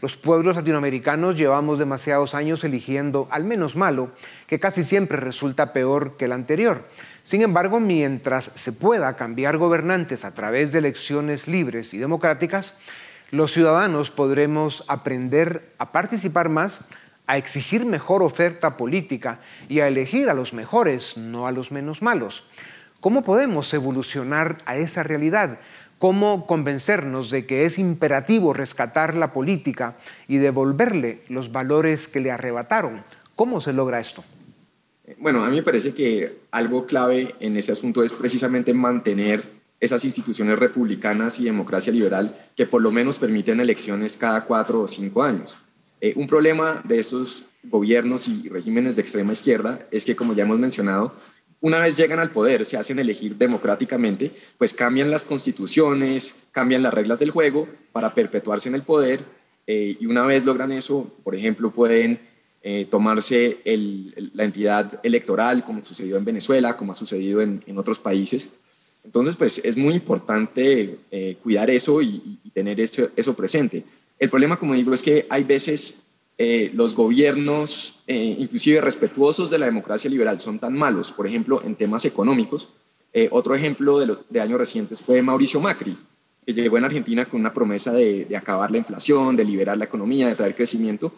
[0.00, 4.10] Los pueblos latinoamericanos llevamos demasiados años eligiendo al menos malo,
[4.46, 6.88] que casi siempre resulta peor que el anterior.
[7.22, 12.78] Sin embargo, mientras se pueda cambiar gobernantes a través de elecciones libres y democráticas,
[13.30, 16.86] los ciudadanos podremos aprender a participar más
[17.26, 22.02] a exigir mejor oferta política y a elegir a los mejores, no a los menos
[22.02, 22.44] malos.
[23.00, 25.58] ¿Cómo podemos evolucionar a esa realidad?
[25.98, 29.96] ¿Cómo convencernos de que es imperativo rescatar la política
[30.28, 33.02] y devolverle los valores que le arrebataron?
[33.36, 34.24] ¿Cómo se logra esto?
[35.18, 39.44] Bueno, a mí me parece que algo clave en ese asunto es precisamente mantener
[39.80, 44.88] esas instituciones republicanas y democracia liberal que por lo menos permiten elecciones cada cuatro o
[44.88, 45.56] cinco años.
[46.00, 50.42] Eh, un problema de esos gobiernos y regímenes de extrema izquierda es que, como ya
[50.42, 51.14] hemos mencionado,
[51.60, 56.92] una vez llegan al poder, se hacen elegir democráticamente, pues cambian las constituciones, cambian las
[56.92, 59.24] reglas del juego para perpetuarse en el poder
[59.66, 62.20] eh, y una vez logran eso, por ejemplo, pueden
[62.62, 68.50] eh, tomarse la entidad electoral, como sucedió en Venezuela, como ha sucedido en, otros países.
[69.04, 70.98] Entonces, pues es muy importante
[71.42, 73.84] cuidar eso y, tener eso presente.
[74.18, 76.04] El problema, como digo, es que hay veces
[76.36, 81.62] eh, los gobiernos, eh, inclusive respetuosos de la democracia liberal, son tan malos, por ejemplo,
[81.62, 82.70] en temas económicos.
[83.12, 85.96] Eh, otro ejemplo de, años recientes fue Mauricio Macri,
[86.44, 90.26] que llegó en Argentina con una promesa de, acabar la inflación, de liberar la economía,
[90.26, 91.12] de traer crecimiento.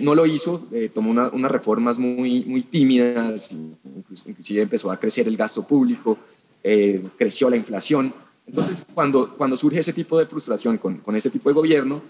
[0.00, 3.54] no lo hizo, tomó unas reformas muy, muy tímidas,
[4.26, 6.18] inclusive empezó a crecer el gasto público,
[7.16, 8.12] creció la inflación.
[8.46, 12.02] Entonces, cuando, cuando surge ese tipo de frustración con, con ese tipo de gobierno,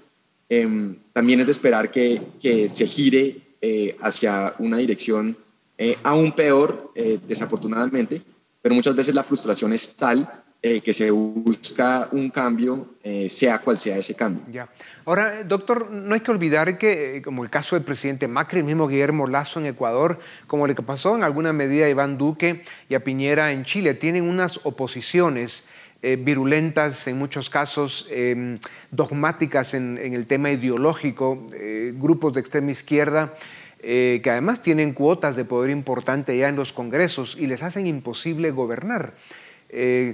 [0.49, 5.37] Em, también es de esperar que, se gire eh, hacia una dirección
[5.79, 8.23] eh, aún peor, eh, desafortunadamente,
[8.63, 10.43] pero muchas veces la frustración es tal
[10.83, 12.97] que se busca un cambio,
[13.29, 14.43] sea cual sea ese cambio.
[14.51, 14.69] Ya.
[15.05, 18.89] Ahora, doctor, no hay que olvidar que, como el caso del presidente Macri, el mismo
[18.89, 23.05] Guillermo Lazo en Ecuador, como le pasó en alguna medida a Iván Duque y a
[23.05, 25.69] Piñera en Chile, tienen unas oposiciones
[26.03, 28.59] eh, virulentas, en muchos casos em,
[28.91, 33.35] dogmáticas en, el tema ideológico, eh, grupos de extrema izquierda
[33.81, 37.87] eh, que además tienen cuotas de poder importante ya en los congresos y les hacen
[37.87, 39.15] imposible gobernar.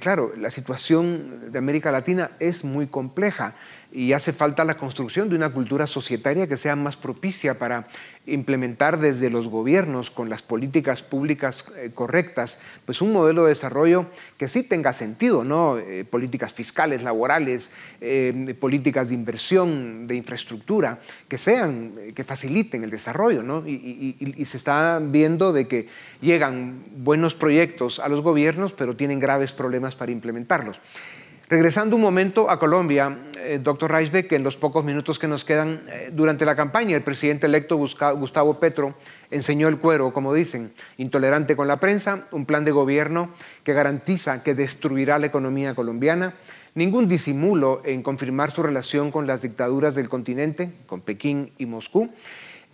[0.01, 3.55] claro, la situación de América Latina es muy compleja
[3.93, 7.87] y hace falta la construcción de una cultura societaria que sea más propicia para
[8.25, 14.07] implementar desde los gobiernos con las políticas públicas eh, correctas, pues un modelo de desarrollo
[14.39, 15.77] que sí tenga sentido, ¿no?
[15.79, 22.91] Eh, políticas fiscales, laborales, eh, políticas de inversión, de infraestructura, que sean, que faciliten el
[22.91, 23.67] desarrollo, ¿no?
[23.67, 25.89] Y, y se está viendo de que
[26.21, 30.81] llegan buenos proyectos a los gobiernos, pero tienen graves problemas para implementarlos.
[31.49, 35.83] Regresando un momento a Colombia, eh, doctor Reisbeck, en los pocos minutos que nos quedan,
[35.89, 38.95] eh, durante la campaña el presidente electo Gustavo Petro
[39.31, 43.31] enseñó el cuero, como dicen, intolerante con la prensa, un plan de gobierno
[43.65, 46.35] que garantiza que destruirá la economía colombiana,
[46.75, 52.09] ningún disimulo en confirmar su relación con las dictaduras del continente, con Pekín y Moscú,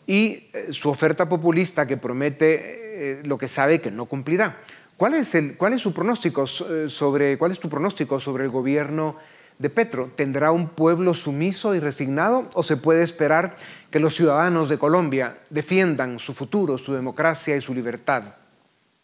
[0.06, 4.56] y eh, su oferta populista que promete lo que sabe que no cumplirá.
[4.98, 8.50] ¿Cuál es, el, cuál es su pronóstico eh, sobre, cuál es tu pronóstico sobre el
[8.50, 9.14] gobierno
[9.56, 10.10] de Petro?
[10.16, 13.56] ¿Tendrá un pueblo sumiso y resignado o se puede esperar
[13.92, 18.24] que los ciudadanos de Colombia defiendan su futuro, su democracia y su libertad?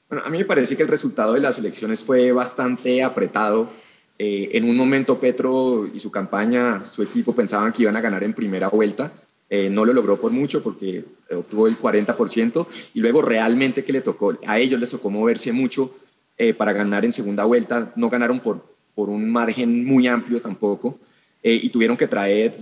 [0.08, 3.70] Bueno, a mí me parece que el resultado de las elecciones fue bastante apretado.
[4.18, 8.24] Eh, en un momento Petro y su campaña, su equipo pensaban que iban a ganar
[8.24, 9.12] en primera vuelta
[9.50, 14.00] eh, no lo logró por mucho porque obtuvo el 40% y luego realmente que le
[14.00, 15.94] tocó, a ellos les tocó moverse mucho
[16.38, 20.98] eh, para ganar en segunda vuelta, no ganaron por, por un margen muy amplio tampoco
[21.42, 22.54] eh, y tuvieron que traer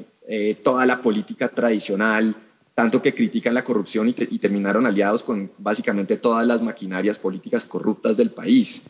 [0.62, 2.34] toda la política tradicional,
[2.74, 8.16] tanto que critican la corrupción y, terminaron aliados con básicamente todas las maquinarias políticas corruptas
[8.16, 8.82] del país.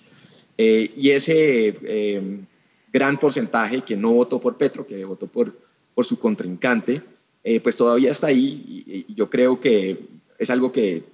[0.59, 2.47] Y ese
[2.93, 5.57] gran porcentaje que no votó por Petro, que votó por,
[5.95, 7.03] por su contrincante,
[7.63, 9.99] pues todavía está ahí y, yo creo que
[10.39, 11.05] es algo que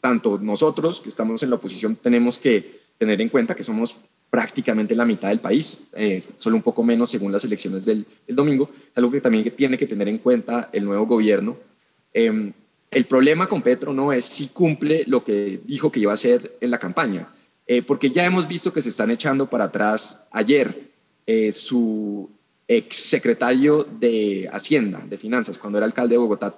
[0.00, 3.96] tanto nosotros que estamos en la oposición tenemos que tener en cuenta que somos
[4.30, 8.68] prácticamente la mitad del país, eh, solo un poco menos según las elecciones del, domingo,
[8.90, 11.56] es algo que también tiene que tener en cuenta el nuevo gobierno.
[12.12, 12.52] Em,
[12.90, 16.56] el problema con Petro no es si cumple lo que dijo que iba a hacer
[16.60, 17.28] en la campaña,
[17.66, 20.28] eh, porque ya hemos visto que se están echando para atrás.
[20.30, 20.90] Ayer,
[21.26, 22.30] eh, su
[22.68, 26.54] ex secretario de Hacienda, de Finanzas, cuando era alcalde de Bogotá,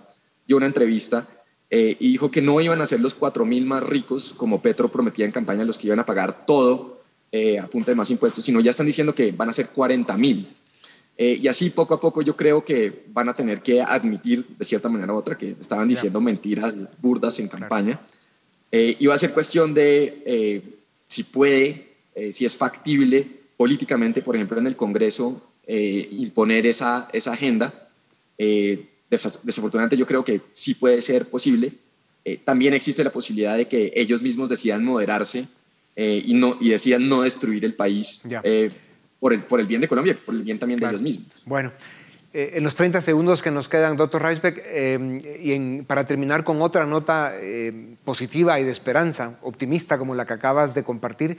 [0.46, 1.26] dio una entrevista
[1.70, 5.26] y dijo que no iban a ser los cuatro mil más ricos como Petro prometía
[5.26, 6.98] en campaña, los que iban a pagar todo
[7.30, 10.16] eh, a punta de más impuestos, sino ya están diciendo que van a ser 40
[10.16, 10.48] mil.
[11.18, 14.64] Eh, y así poco a poco yo creo que van a tener que admitir de
[14.64, 18.00] cierta manera u otra que estaban diciendo mentiras burdas en campaña.
[18.72, 20.72] Eh, y va a ser cuestión de
[21.06, 21.96] si puede,
[22.30, 27.90] si es factible políticamente, por ejemplo, en el Congreso, imponer esa, esa agenda.
[28.38, 31.72] desafortunadamente yo creo que sí puede ser posible.
[32.44, 35.46] también existe la posibilidad de que ellos mismos decidan moderarse
[36.00, 38.70] eh, y, no, y decían no destruir el país eh,
[39.18, 41.26] por, el, por el bien de Colombia, por el bien también de ellos mismos.
[41.44, 41.72] Bueno.
[42.32, 44.62] Eh, en los 30 segundos que nos quedan, doctor Reisbeck,
[45.42, 47.32] y para terminar con otra nota
[48.04, 51.36] positiva y de esperanza, optimista como la que acabas de compartir,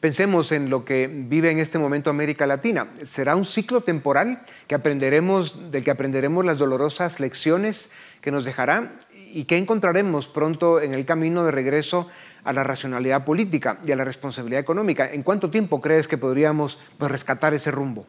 [0.00, 2.88] pensemos en lo que vive en este momento América Latina.
[3.02, 8.98] ¿Será un ciclo temporal que aprenderemos, del que aprenderemos las dolorosas lecciones que nos dejará
[9.32, 12.08] y que encontraremos pronto en el camino de regreso
[12.44, 15.10] a la racionalidad política y a la responsabilidad económica.
[15.12, 18.06] ¿En cuánto tiempo crees que podríamos pues, rescatar ese rumbo?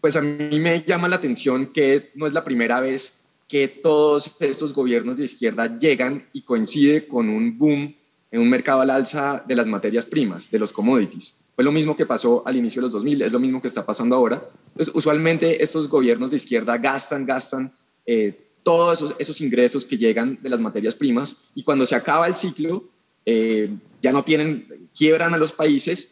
[0.00, 4.36] Pues a mí me llama la atención que no es la primera vez que todos
[4.40, 7.94] estos gobiernos de izquierda llegan y coincide con un boom
[8.30, 11.36] en un mercado al alza de las materias primas, de los commodities.
[11.54, 13.84] Fue lo mismo que pasó al inicio de los 2000, es lo mismo que está
[13.84, 14.44] pasando ahora.
[14.74, 17.72] Pues usualmente estos gobiernos de izquierda gastan, gastan
[18.06, 22.26] eh, todos esos, esos ingresos que llegan de las materias primas y cuando se acaba
[22.26, 22.84] el ciclo,
[23.24, 26.10] eh, ya no tienen, quiebran a los países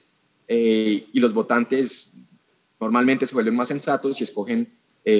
[0.48, 2.14] eh, y los votantes
[2.80, 4.68] normalmente se vuelven más sensatos y escogen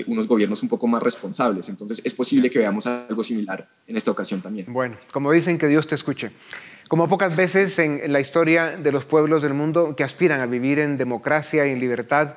[0.08, 1.68] unos gobiernos un poco más responsables.
[1.68, 4.66] Entonces es posible que veamos algo similar en esta ocasión también.
[4.72, 6.32] Bueno, como dicen, que Dios te escuche.
[6.88, 10.78] Como pocas veces en la historia de los pueblos del mundo que aspiran a vivir
[10.78, 12.34] en democracia y en libertad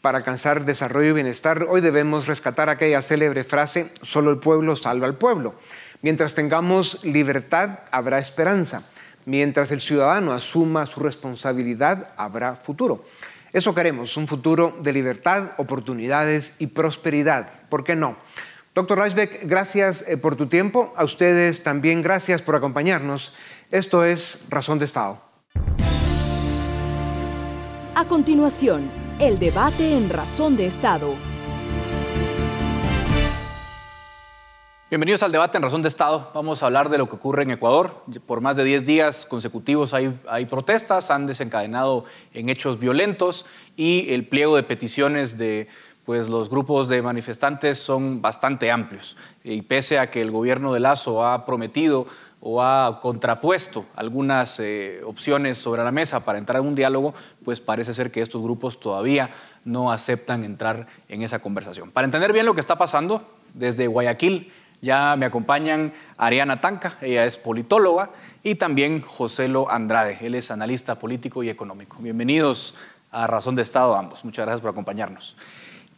[0.00, 5.06] para alcanzar desarrollo y bienestar, hoy debemos rescatar aquella célebre frase, solo el pueblo salva
[5.06, 5.54] al pueblo.
[6.00, 8.82] Mientras tengamos libertad, habrá esperanza.
[9.26, 13.04] Mientras el ciudadano asuma su responsabilidad, habrá futuro.
[13.52, 17.46] Eso queremos, un futuro de libertad, oportunidades y prosperidad.
[17.68, 18.16] ¿Por qué no?
[18.74, 20.94] Doctor Reisbeck, gracias eh, por tu tiempo.
[20.96, 23.34] A ustedes también gracias por acompañarnos.
[23.70, 25.20] Esto es Razón de Estado.
[27.94, 31.14] A continuación, el debate en Razón de Estado
[34.92, 36.30] Bienvenidos al debate en Razón de Estado.
[36.34, 38.04] Vamos a hablar de lo que ocurre en Ecuador.
[38.26, 42.04] Por más de 10 días consecutivos hay, hay, protestas, han desencadenado
[42.34, 45.66] en hechos violentos y el pliego de peticiones de
[46.04, 49.16] pues, los grupos de manifestantes son bastante amplios.
[49.44, 52.06] Y pese a que el gobierno de Lazo ha prometido
[52.44, 57.60] o ha contrapuesto algunas eh, opciones sobre la mesa para entrar en un diálogo, pues
[57.60, 59.30] parece ser que estos grupos todavía
[59.64, 61.92] no aceptan entrar en esa conversación.
[61.92, 67.24] Para entender bien lo que está pasando, desde Guayaquil, ya me acompañan Ariana Tanca, ella
[67.24, 68.10] es politóloga,
[68.42, 71.98] y también Joselo Andrade, él es analista político y económico.
[72.00, 72.74] Bienvenidos
[73.12, 74.24] a Razón de Estado ambos.
[74.24, 75.36] Muchas gracias por acompañarnos.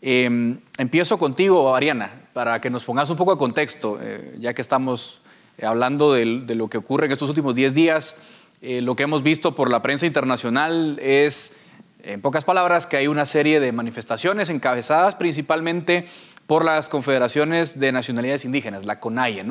[0.06, 4.60] Em, empiezo contigo, Ariana, para que nos pongas un poco de contexto, eh, ya que
[4.60, 5.22] estamos
[5.62, 8.18] hablando de, lo que ocurre en estos últimos 10 días.
[8.60, 11.56] Eh, lo que hemos visto por la prensa internacional es,
[12.02, 16.04] en pocas palabras, que hay una serie de manifestaciones encabezadas principalmente
[16.46, 19.42] por las confederaciones de nacionalidades indígenas, la CONAIE,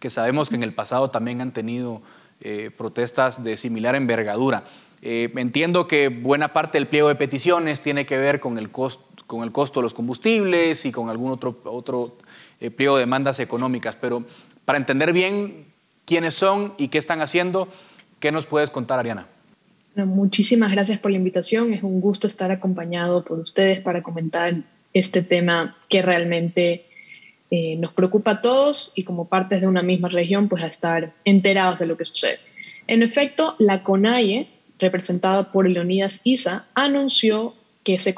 [0.00, 2.02] que sabemos que en el pasado también han tenido
[2.42, 4.64] eh, protestas de similar envergadura.
[5.06, 9.44] Eh, entiendo que buena parte del pliego de peticiones tiene que ver con el, con
[9.44, 12.16] el costo de los combustibles y con algún otro, otro
[12.58, 14.24] eh, pliego de demandas económicas, pero
[14.64, 15.66] para entender bien
[16.06, 17.68] quiénes son y qué están haciendo,
[18.18, 19.28] ¿qué nos puedes contar, Ariana?
[19.96, 21.74] muchísimas gracias por la invitación.
[21.74, 24.54] Es un gusto estar acompañado por ustedes para comentar
[24.94, 26.86] este tema que realmente
[27.50, 31.12] eh, nos preocupa a todos y como partes de una misma región, pues a estar
[31.26, 32.38] enterados de lo que sucede.
[32.86, 34.48] En efecto, la CONAIE,
[34.78, 38.14] representada por Leonidas Isa, anunció que se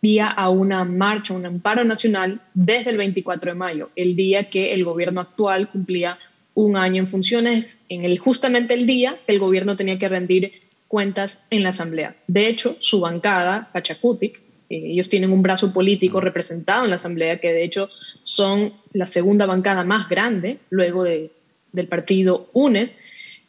[0.00, 4.74] vía a una marcha, un amparo nacional desde el 24 de mayo, el día que
[4.74, 6.18] el gobierno actual cumplía
[6.52, 10.52] un año en funciones, en el, justamente el día que el gobierno tenía que rendir
[10.88, 12.16] cuentas en la Asamblea.
[12.26, 17.40] De hecho, su bancada, Pachacutic, eh, ellos tienen un brazo político representado en la Asamblea,
[17.40, 17.88] que de hecho
[18.22, 21.30] son la segunda bancada más grande luego de,
[21.72, 23.00] del partido UNES,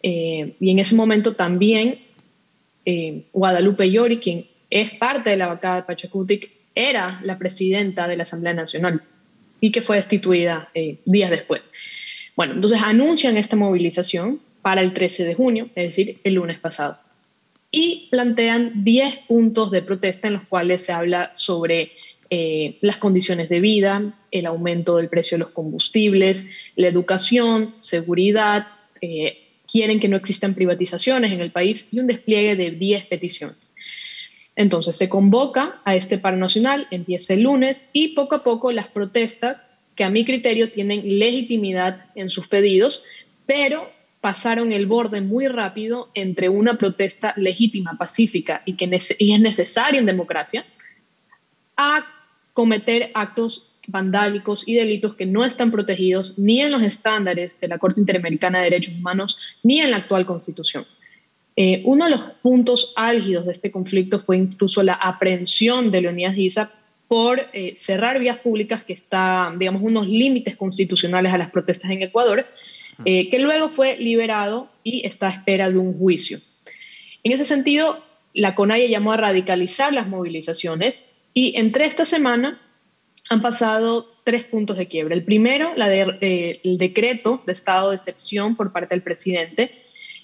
[0.04, 2.05] eh, y en ese momento también
[2.86, 8.18] eh, Guadalupe Llori, quien es parte de la bancada de Pachacutic, era la presidenta de
[8.18, 9.02] la Asamblea Nacional
[9.62, 10.70] y que fue destituida
[11.06, 11.72] días después.
[12.36, 16.98] Bueno, entonces anuncian esta movilización para el 13 de junio, es decir, el lunes pasado.
[17.72, 21.92] Y plantean 10 puntos de protesta en los cuales se habla sobre
[22.30, 28.68] eh, las condiciones de vida, el aumento del precio de los combustibles, la educación, seguridad,
[29.02, 33.74] eh, quieren que no existan privatizaciones en el país y un despliegue de 10 peticiones.
[34.56, 38.88] Entonces se convoca a este paro nacional, empieza el lunes y poco a poco las
[38.88, 43.04] protestas que a mi criterio tienen legitimidad en sus pedidos,
[43.46, 43.92] pero
[44.22, 50.06] pasaron el borde muy rápido entre una protesta legítima, pacífica y que es necesaria en
[50.06, 50.66] democracia,
[51.78, 52.06] a
[52.54, 57.78] cometer actos vandálicos y delitos que no están protegidos ni en los estándares de la
[57.78, 60.86] Corte Interamericana de Derechos Humanos ni en la actual Constitución.
[61.58, 66.36] Eh, uno de los puntos álgidos de este conflicto fue incluso la aprehensión de Leonidas
[66.36, 66.72] Giza
[67.08, 72.02] por eh, cerrar vías públicas que está, digamos, unos límites constitucionales a las protestas en
[72.02, 72.46] Ecuador,
[73.06, 76.40] eh, que luego fue liberado y está a espera de un juicio.
[77.24, 82.62] En ese sentido, la CONAIE llamó a radicalizar las movilizaciones y entre esta semana
[83.30, 85.16] han pasado tres puntos de quiebre.
[85.16, 89.72] El primero, la eh, el decreto de estado de excepción por parte del presidente,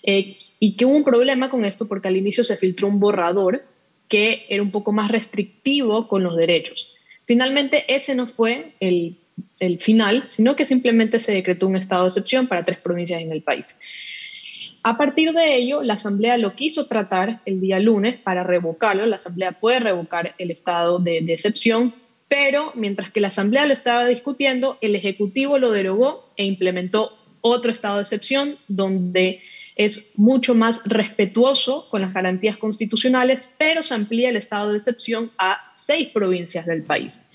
[0.04, 3.64] y que hubo un problema con esto porque al inicio se filtró un borrador
[4.08, 6.93] que era un poco más restrictivo con los derechos.
[7.26, 9.18] Finalmente, ese no fue el,
[9.80, 13.41] final, sino que simplemente se decretó un estado de excepción para tres provincias en el
[13.41, 13.80] país.
[14.84, 19.06] A partir de ello, la Asamblea lo quiso tratar el día lunes para revocarlo.
[19.06, 21.93] La Asamblea puede revocar el estado de, de, excepción,
[22.32, 27.11] pero mientras que la Asamblea lo estaba discutiendo, el Ejecutivo lo derogó e implementó
[27.41, 29.41] otro estado de excepción donde
[29.75, 35.32] es mucho más respetuoso con las garantías constitucionales, pero se amplía el estado de excepción
[35.38, 37.29] a seis provincias del país.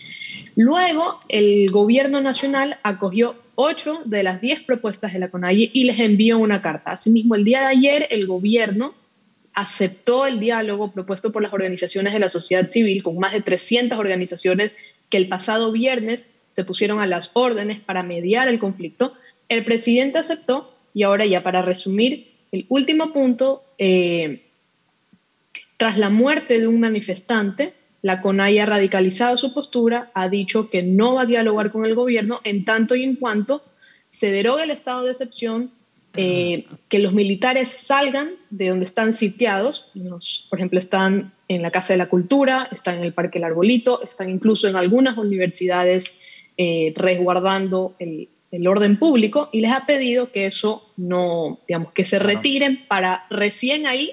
[0.54, 6.00] Luego, el gobierno nacional acogió ocho de las diez propuestas de la CONAIE y les
[6.00, 6.92] envió una carta.
[6.92, 8.94] Asimismo, el día de ayer, el gobierno
[9.56, 13.98] aceptó el diálogo propuesto por las organizaciones de la sociedad civil, con más de 300
[13.98, 14.76] organizaciones
[15.08, 19.14] que el pasado viernes se pusieron a las órdenes para mediar el conflicto.
[19.48, 24.42] El presidente aceptó y ahora ya para resumir, el último punto, eh,
[25.78, 30.82] tras la muerte de un manifestante, la CONAI ha radicalizado su postura, ha dicho que
[30.82, 33.64] no va a dialogar con el gobierno en tanto y en cuanto
[34.10, 35.70] se derogue el estado de excepción,
[36.16, 39.92] eh, que los militares salgan de donde están sitiados,
[40.48, 44.02] por ejemplo, están en la Casa de la Cultura, están en el Parque El Arbolito,
[44.02, 46.20] están incluso en algunas universidades
[46.56, 52.04] eh, resguardando el, el orden público y les ha pedido que eso no, digamos, que
[52.04, 54.12] se retiren para recién ahí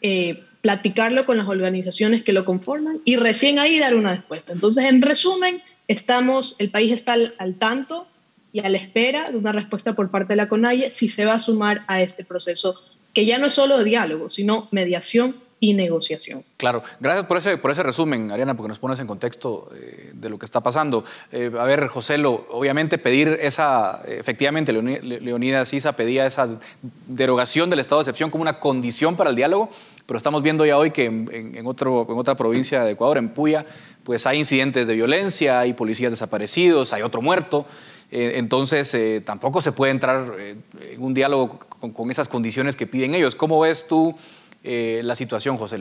[0.00, 4.52] eh, platicarlo con las organizaciones que lo conforman y recién ahí dar una respuesta.
[4.52, 8.06] Entonces, en resumen, estamos, el país está al, al tanto
[8.54, 11.34] y a la espera de una respuesta por parte de la CONAIE si se va
[11.34, 12.80] a sumar a este proceso
[13.12, 16.44] que ya no es solo de diálogo, sino mediación y negociación.
[16.56, 20.28] Claro, gracias por ese, por ese resumen, Ariana, porque nos pones en contexto eh, de
[20.28, 21.02] lo que está pasando.
[21.32, 26.60] Eh, a ver, José, lo, obviamente pedir esa, efectivamente, Leonidas Sisa pedía esa
[27.08, 29.68] derogación del estado de excepción como una condición para el diálogo,
[30.06, 33.64] pero estamos viendo ya hoy que en, otro, en otra provincia de Ecuador, en Puya,
[34.04, 37.66] pues hay incidentes de violencia, hay policías desaparecidos, hay otro muerto.
[38.14, 40.62] Eh, entonces, tampoco se puede entrar en
[41.02, 41.58] un diálogo
[41.92, 43.34] con, esas condiciones que piden ellos.
[43.34, 44.14] ¿Cómo ves tú?
[44.62, 45.78] Eh, la situación, José.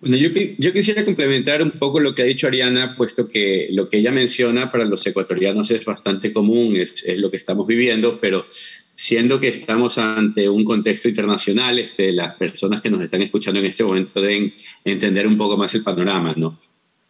[0.00, 3.98] Bueno, yo, quisiera complementar un poco lo que ha dicho Ariana, puesto que lo que
[3.98, 8.46] ella menciona para los ecuatorianos es bastante común, es, es lo que estamos viviendo, pero
[8.92, 13.66] siendo que estamos ante un contexto internacional, este, las personas que nos están escuchando en
[13.66, 14.52] este momento deben
[14.84, 16.58] entender un poco más el panorama, ¿no?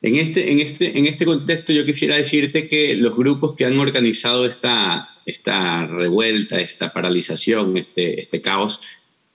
[0.02, 3.78] En este, en este, en este contexto yo quisiera decirte que los grupos que han
[3.78, 8.80] organizado esta, esta revuelta, esta paralización, este, este caos,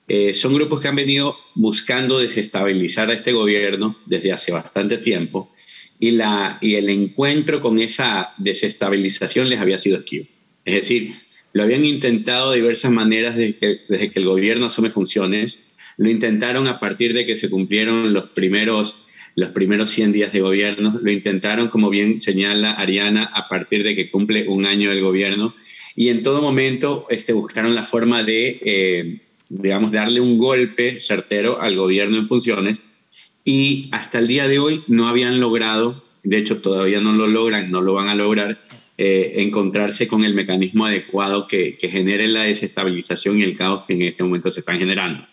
[0.07, 5.51] eh, son grupos que han venido buscando desestabilizar a este gobierno desde hace bastante tiempo
[5.99, 10.25] y, la, y el encuentro con esa desestabilización les había sido esquivo.
[10.63, 11.15] Es decir,
[11.53, 15.59] lo habían intentado de diversas maneras desde desde que el gobierno asume funciones,
[15.97, 19.04] lo intentaron a partir de que se cumplieron los primeros
[19.35, 20.93] los primeros 100 días de gobierno.
[21.01, 25.53] Lo intentaron, como bien señala Ariana, a partir de que cumple un año el gobierno.
[25.95, 29.19] Y en todo momento este, buscaron la forma de, eh,
[29.49, 32.81] digamos, darle un golpe certero al gobierno en funciones.
[33.43, 37.69] Y hasta el día de hoy no habían logrado, de hecho todavía no lo logran,
[37.69, 38.61] no lo van a lograr,
[38.97, 43.93] eh, encontrarse con el mecanismo adecuado que, que genere la desestabilización y el caos que
[43.93, 45.27] en este momento se están generando.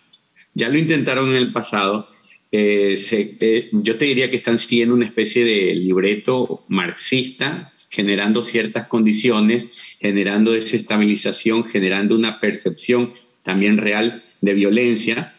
[0.55, 2.12] Ya lo intentaron en el pasado
[2.55, 8.87] eh, eh, yo te diría que están siguiendo una especie de libreto marxista, generando ciertas
[8.87, 9.69] condiciones,
[10.01, 15.35] generando desestabilización, generando una percepción también real de violencia.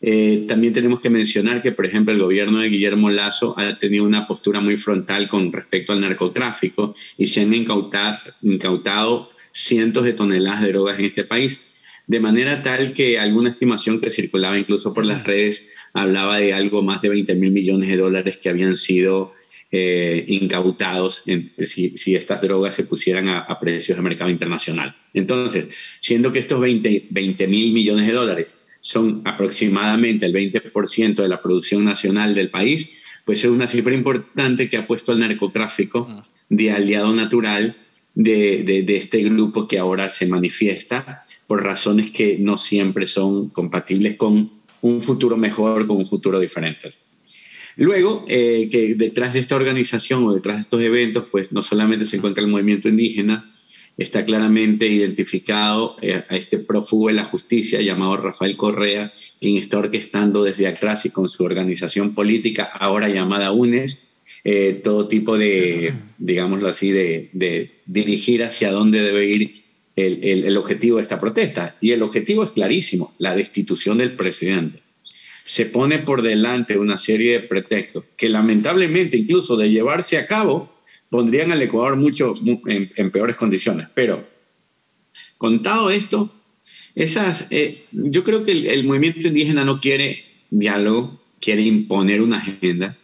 [0.00, 4.04] Eh, también tenemos que mencionar que, por ejemplo, el gobierno de Guillermo Lazo ha tenido
[4.04, 10.14] una postura muy frontal con respecto al narcotráfico y se han incautado, incautado cientos de
[10.14, 11.60] toneladas de drogas en este país,
[12.06, 16.82] de manera tal que alguna estimación que circulaba incluso por las redes hablaba de algo
[16.82, 19.32] más de 20 mil millones de dólares que habían sido
[19.72, 21.24] eh, incautados
[21.58, 24.94] si, estas drogas se pusieran a, precios de mercado internacional.
[25.12, 31.42] Entonces, siendo que estos 20 mil millones de dólares son aproximadamente el 20% de la
[31.42, 32.90] producción nacional del país,
[33.24, 36.28] pues es una cifra importante que ha puesto al narcotráfico ah.
[36.48, 37.76] de aliado natural
[38.14, 44.16] de, de este grupo que ahora se manifiesta por razones que no siempre son compatibles
[44.16, 46.92] con un futuro mejor con un futuro diferente.
[47.76, 52.06] Luego, eh, que detrás de esta organización o detrás de estos eventos, pues no solamente
[52.06, 53.52] se encuentra el movimiento indígena,
[53.98, 59.78] está claramente identificado eh, a este prófugo de la justicia llamado Rafael Correa, quien está
[59.78, 64.08] orquestando desde atrás y con su organización política, ahora llamada UNES,
[64.44, 69.65] eh, todo tipo de, digámoslo así, de, de dirigir hacia dónde debe ir
[69.96, 71.76] el, objetivo de esta protesta.
[71.80, 74.82] Y el objetivo es clarísimo, la destitución del presidente.
[75.44, 80.76] Se pone por delante una serie de pretextos que lamentablemente, incluso de llevarse a cabo,
[81.08, 82.34] pondrían al Ecuador mucho
[82.66, 83.88] en, peores condiciones.
[83.94, 84.26] Pero,
[85.38, 86.32] contado esto,
[86.94, 92.98] esas, eh, yo creo que el, movimiento indígena no quiere diálogo, quiere imponer una agenda,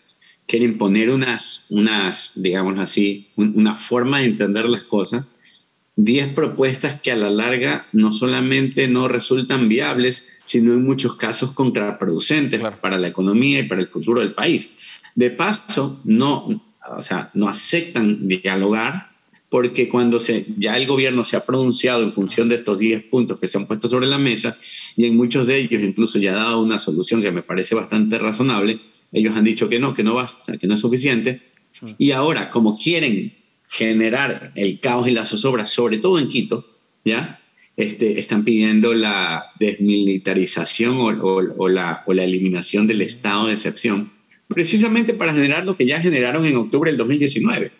[0.47, 5.37] quiere imponer unas, unas digamos así, una forma de entender las cosas
[5.97, 11.53] 10 propuestas que a la larga no solamente no resultan viables, sino en muchos casos
[11.53, 14.71] contraproducentes para la economía y para el futuro del país.
[15.15, 16.63] De paso, no,
[16.97, 19.13] o sea, no aceptan dialogar
[19.51, 23.39] porque cuando se, ya el gobierno se ha pronunciado en función de estos 10 puntos
[23.39, 24.57] que se han puesto sobre la mesa
[24.97, 28.19] y en muchos de ellos incluso ya ha dado una solución que me parece bastante
[28.19, 28.81] razonable,
[29.13, 31.43] ellos han dicho que no, que no basta, que no es suficiente.
[31.83, 31.91] Mm.
[31.99, 33.42] Y ahora, como quieren
[33.73, 36.67] generar el caos y la zozobra, sobre todo en Quito,
[37.07, 37.41] ¿ya?
[37.75, 44.13] Este, están pidiendo la desmilitarización o, la, o la eliminación del estado de excepción,
[44.47, 47.73] precisamente para generar lo que ya generaron en octubre del 2019,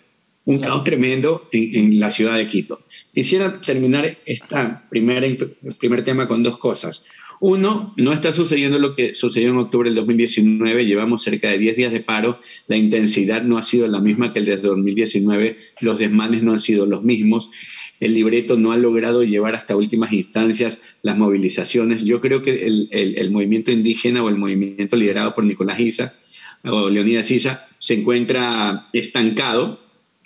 [0.47, 2.81] un caos tremendo en, la ciudad de Quito.
[3.13, 4.57] Quisiera terminar este
[4.89, 7.05] primer, primer tema con dos cosas.
[7.45, 11.77] Uno, no está sucediendo lo que sucedió en octubre del 2019, llevamos cerca de 10
[11.77, 12.39] días de paro,
[12.69, 16.61] la intensidad no ha sido la misma que el de 2019, los desmanes no han
[16.61, 17.51] sido los mismos,
[17.99, 22.05] el libreto no ha logrado llevar hasta últimas instancias las movilizaciones.
[22.05, 26.15] Yo creo que el, movimiento indígena o el movimiento liderado por Nicolás Isa
[26.63, 29.81] o Leonidas Isa se encuentra estancado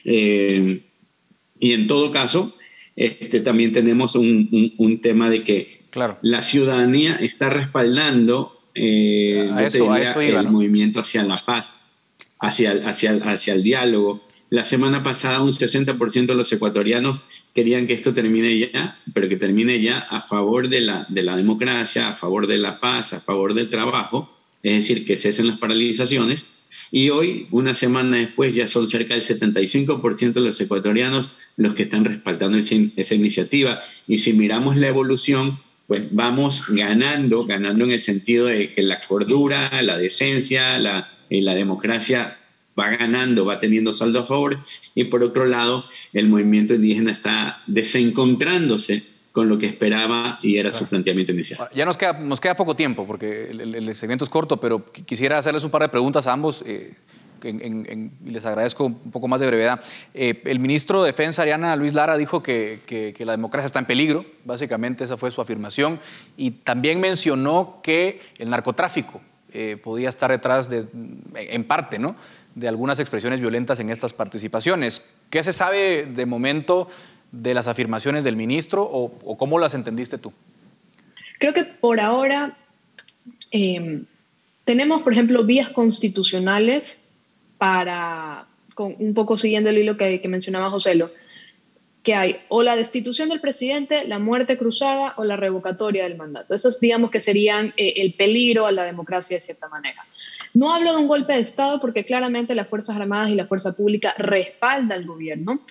[0.05, 0.83] eh,
[1.59, 2.55] y en todo caso
[2.95, 5.76] este, también tenemos un tema de que
[6.23, 11.85] la ciudadanía está respaldando eh, el movimiento hacia la paz,
[12.39, 14.23] hacia, hacia, hacia el diálogo.
[14.51, 17.21] La semana pasada un 60% de los ecuatorianos
[17.55, 21.37] querían que esto termine ya, pero que termine ya a favor de la, de la
[21.37, 24.31] democracia, a favor de la paz, a favor del trabajo,
[24.63, 26.47] es decir, que cesen las paralizaciones.
[26.93, 31.85] Y hoy, una semana después, ya son cerca del 75% de los ecuatorianos los que
[31.85, 33.81] están respaldando esa iniciativa.
[34.07, 39.01] Y si miramos la evolución, pues vamos ganando, ganando en el sentido de que la
[39.07, 42.39] cordura, la decencia, la, eh, la democracia
[42.79, 44.59] va ganando, va teniendo saldo a favor,
[44.95, 50.73] y por otro lado, el movimiento indígena está desencontrándose con lo que esperaba y era
[50.73, 51.69] su planteamiento inicial.
[51.75, 55.39] Ya nos queda, nos queda poco tiempo, porque el, el, segmento es corto, pero quisiera
[55.39, 56.63] hacerles un par de preguntas a ambos.
[56.67, 56.95] Eh,
[57.51, 59.81] y les agradezco un poco más de brevedad.
[60.15, 64.27] Eh, el ministro de Defensa, Ariana Luis Lara, dijo que, la democracia está en peligro,
[64.45, 66.01] básicamente esa fue su afirmación,
[66.37, 69.21] y también mencionó que el narcotráfico
[69.53, 70.87] eh, podía estar detrás, de,
[71.35, 72.17] en parte, ¿no?
[72.55, 75.03] de algunas expresiones violentas en estas participaciones.
[75.31, 76.89] ¿Qué se sabe de momento
[77.31, 80.33] de las afirmaciones del ministro o, cómo las entendiste tú?
[81.39, 82.57] Creo que por ahora...
[83.53, 84.03] Eh,
[84.67, 87.06] tenemos, por ejemplo, vías constitucionales
[87.59, 88.47] para,
[88.77, 91.11] un poco siguiendo el hilo que, que mencionaba Joselo,
[92.07, 96.55] que hay o la destitución del presidente, la muerte cruzada o la revocatoria del mandato.
[96.55, 100.07] Esos digamos que serían eh, el peligro a la democracia de cierta manera.
[100.55, 103.73] No hablo de un golpe de Estado porque claramente las Fuerzas Armadas y la Fuerza
[103.73, 105.63] Pública respaldan al gobierno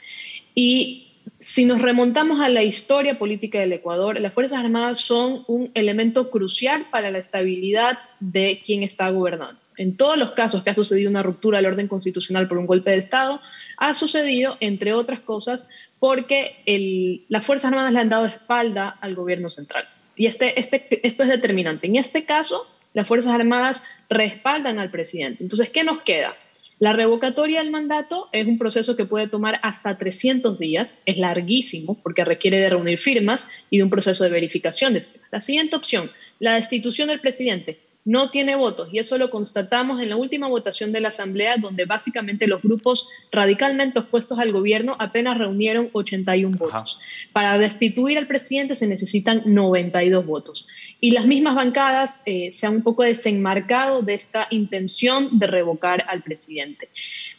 [0.53, 1.07] y
[1.39, 6.29] si nos remontamos a la historia política del Ecuador, las Fuerzas Armadas son un elemento
[6.31, 9.59] crucial para la estabilidad de quien está gobernando.
[9.77, 12.91] En todos los casos que ha sucedido una ruptura del orden constitucional por un golpe
[12.91, 13.41] de Estado,
[13.77, 15.67] ha sucedido, entre otras cosas,
[15.99, 19.87] porque las Fuerzas Armadas le han dado espalda al gobierno central.
[20.15, 21.87] Y este, este, esto es determinante.
[21.87, 25.43] En este caso, las Fuerzas Armadas respaldan al presidente.
[25.43, 26.35] Entonces, ¿qué nos queda?
[26.77, 32.01] La revocatoria del mandato es un proceso que puede tomar hasta 300 días, es larguísimo
[32.03, 35.29] porque requiere de reunir firmas y de un proceso de verificación de firmas.
[35.31, 40.09] La siguiente opción, la destitución del presidente no tiene votos y eso lo constatamos en
[40.09, 45.39] la última votación de la Asamblea donde básicamente los grupos radicalmente opuestos al gobierno apenas
[45.39, 46.99] reunieron 81 votos.
[47.33, 50.67] Para destituir al presidente se necesitan 92 votos
[51.01, 56.05] y las mismas bancadas eh, se han un poco desenmarcado de esta intención de revocar
[56.07, 56.89] al presidente.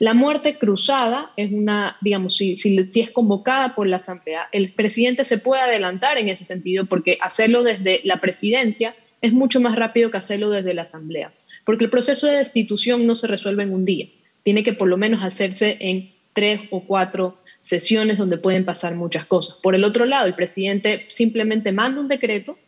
[0.01, 4.73] La muerte cruzada es una, digamos, si, si, si es convocada por la Asamblea, el
[4.73, 9.77] presidente se puede adelantar en ese sentido porque hacerlo desde la presidencia es mucho más
[9.77, 11.33] rápido que hacerlo desde la Asamblea,
[11.65, 14.09] porque el proceso de destitución no se resuelve en un día,
[14.43, 19.25] tiene que por lo menos hacerse en tres o cuatro sesiones donde pueden pasar muchas
[19.25, 19.57] cosas.
[19.63, 22.59] Por el otro lado, el presidente simplemente manda un decreto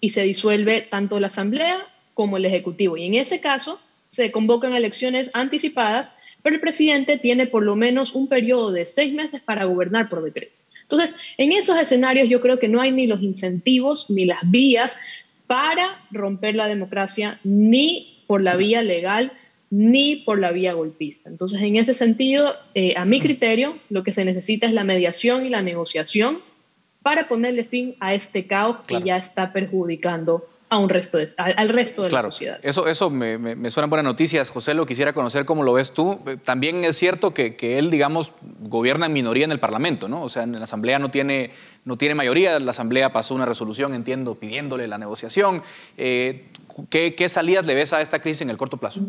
[0.00, 1.84] y se disuelve tanto la Asamblea
[2.14, 2.96] como el Ejecutivo.
[2.96, 8.14] Y en ese caso se convocan elecciones anticipadas, pero el presidente tiene por lo menos
[8.14, 10.62] un periodo de seis meses para gobernar por decreto.
[10.82, 14.96] Entonces, en esos escenarios yo creo que no hay ni los incentivos ni las vías
[15.48, 19.32] para romper la democracia ni por la vía legal
[19.70, 21.28] ni por la vía golpista.
[21.28, 25.44] Entonces, en ese sentido, eh, a mi criterio, lo que se necesita es la mediación
[25.44, 26.38] y la negociación
[27.02, 32.02] para ponerle fin a este caos que ya está perjudicando a un resto al, resto
[32.02, 32.58] de la sociedad.
[32.62, 34.50] Eso, eso me, me, suenan buenas noticias.
[34.50, 36.20] José, lo quisiera conocer cómo lo ves tú.
[36.44, 40.22] También es cierto que, que, él, digamos, gobierna en minoría en el Parlamento, ¿no?
[40.22, 41.52] O sea, en la Asamblea no tiene,
[41.84, 42.58] no tiene mayoría.
[42.60, 45.62] La Asamblea pasó una resolución, entiendo, pidiéndole la negociación.
[45.96, 46.48] Eh,
[46.90, 49.00] ¿qué, ¿qué, salidas le ves a esta crisis en el corto plazo?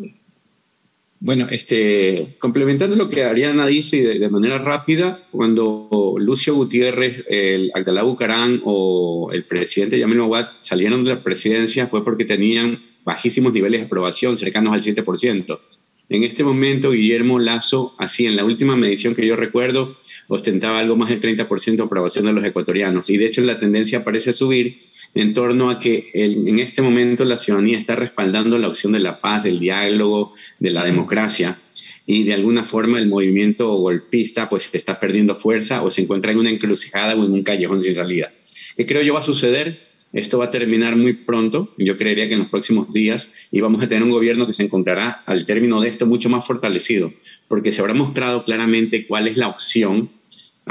[1.21, 8.03] Bueno, este, complementando lo que Ariana dice de, manera rápida, cuando Lucio Gutiérrez, el Abdalá
[8.03, 13.81] Bucarán o el presidente Yamil Mawad salieron de la presidencia fue porque tenían bajísimos niveles
[13.81, 15.59] de aprobación, cercanos al 7%.
[16.07, 19.97] En este momento, Guillermo Lazo, así en la última medición que yo recuerdo,
[20.29, 23.09] ostentaba algo más del 30% de aprobación de los ecuatorianos.
[23.09, 24.77] Y de hecho, la tendencia parece subir
[25.15, 29.21] en torno a que en este momento la ciudadanía está respaldando la opción de la
[29.21, 31.57] paz, del diálogo, de la democracia
[32.05, 36.39] y de alguna forma el movimiento golpista pues está perdiendo fuerza o se encuentra en
[36.39, 38.33] una encrucijada o en un callejón sin salida.
[38.75, 39.81] ¿Qué creo yo va a suceder?
[40.11, 43.83] Esto va a terminar muy pronto, yo creería que en los próximos días, y vamos
[43.83, 47.13] a tener un gobierno que se encontrará al término de esto mucho más fortalecido,
[47.47, 50.09] porque se habrá mostrado claramente cuál es la opción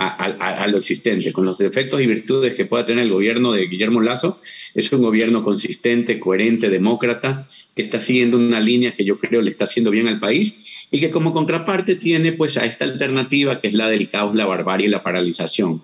[0.00, 4.00] a, lo existente, con los defectos y virtudes que pueda tener el gobierno de Guillermo
[4.00, 4.40] Lazo,
[4.74, 9.50] es un gobierno consistente, coherente, demócrata, que está siguiendo una línea que yo creo le
[9.50, 13.68] está haciendo bien al país y que como contraparte tiene pues a esta alternativa que
[13.68, 15.82] es la del caos, la barbarie y la paralización.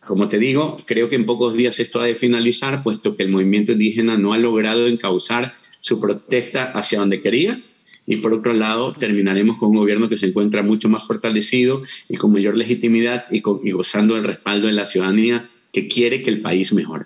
[0.00, 3.30] Como te digo, creo que en pocos días esto ha de finalizar, puesto que el
[3.30, 7.62] movimiento indígena no ha logrado encauzar su protesta hacia donde quería
[8.10, 12.16] y por otro lado terminaremos con un gobierno que se encuentra mucho más fortalecido y
[12.16, 16.72] con mayor legitimidad y, gozando del respaldo de la ciudadanía que quiere que el país
[16.72, 17.04] mejore.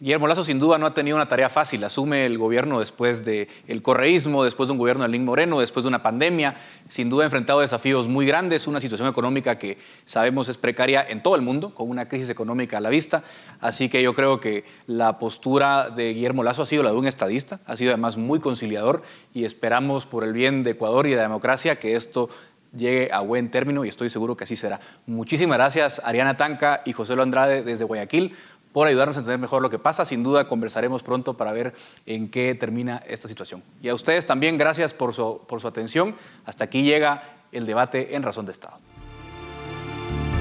[0.00, 1.82] Guillermo Lazo sin duda no ha tenido una tarea fácil.
[1.82, 5.82] Asume el gobierno después del el correísmo, después de un gobierno de Lin Moreno, después
[5.82, 6.54] de una pandemia.
[6.86, 11.20] Sin duda ha enfrentado desafíos muy grandes, una situación económica que sabemos es precaria en
[11.20, 13.24] todo el mundo, con una crisis económica a la vista.
[13.58, 17.08] Así que yo creo que la postura de Guillermo Lazo ha sido la de un
[17.08, 19.02] estadista, ha sido además muy conciliador
[19.34, 22.28] y esperamos por el bien de Ecuador y de la democracia que esto
[22.76, 24.80] llegue a buen término y estoy seguro que así será.
[25.06, 28.36] Muchísimas gracias Ariana Tanca y José Lo Andrade desde Guayaquil
[28.72, 30.04] por ayudarnos a entender mejor lo que pasa.
[30.04, 31.74] Sin duda conversaremos pronto para ver
[32.06, 33.62] en qué termina esta situación.
[33.82, 36.14] Y a ustedes también gracias por su, por su atención.
[36.44, 38.78] Hasta aquí llega el debate en Razón de Estado.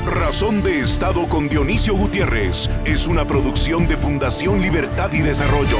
[0.05, 5.77] Razón de Estado con Dionisio Gutiérrez es una producción de Fundación Libertad y Desarrollo.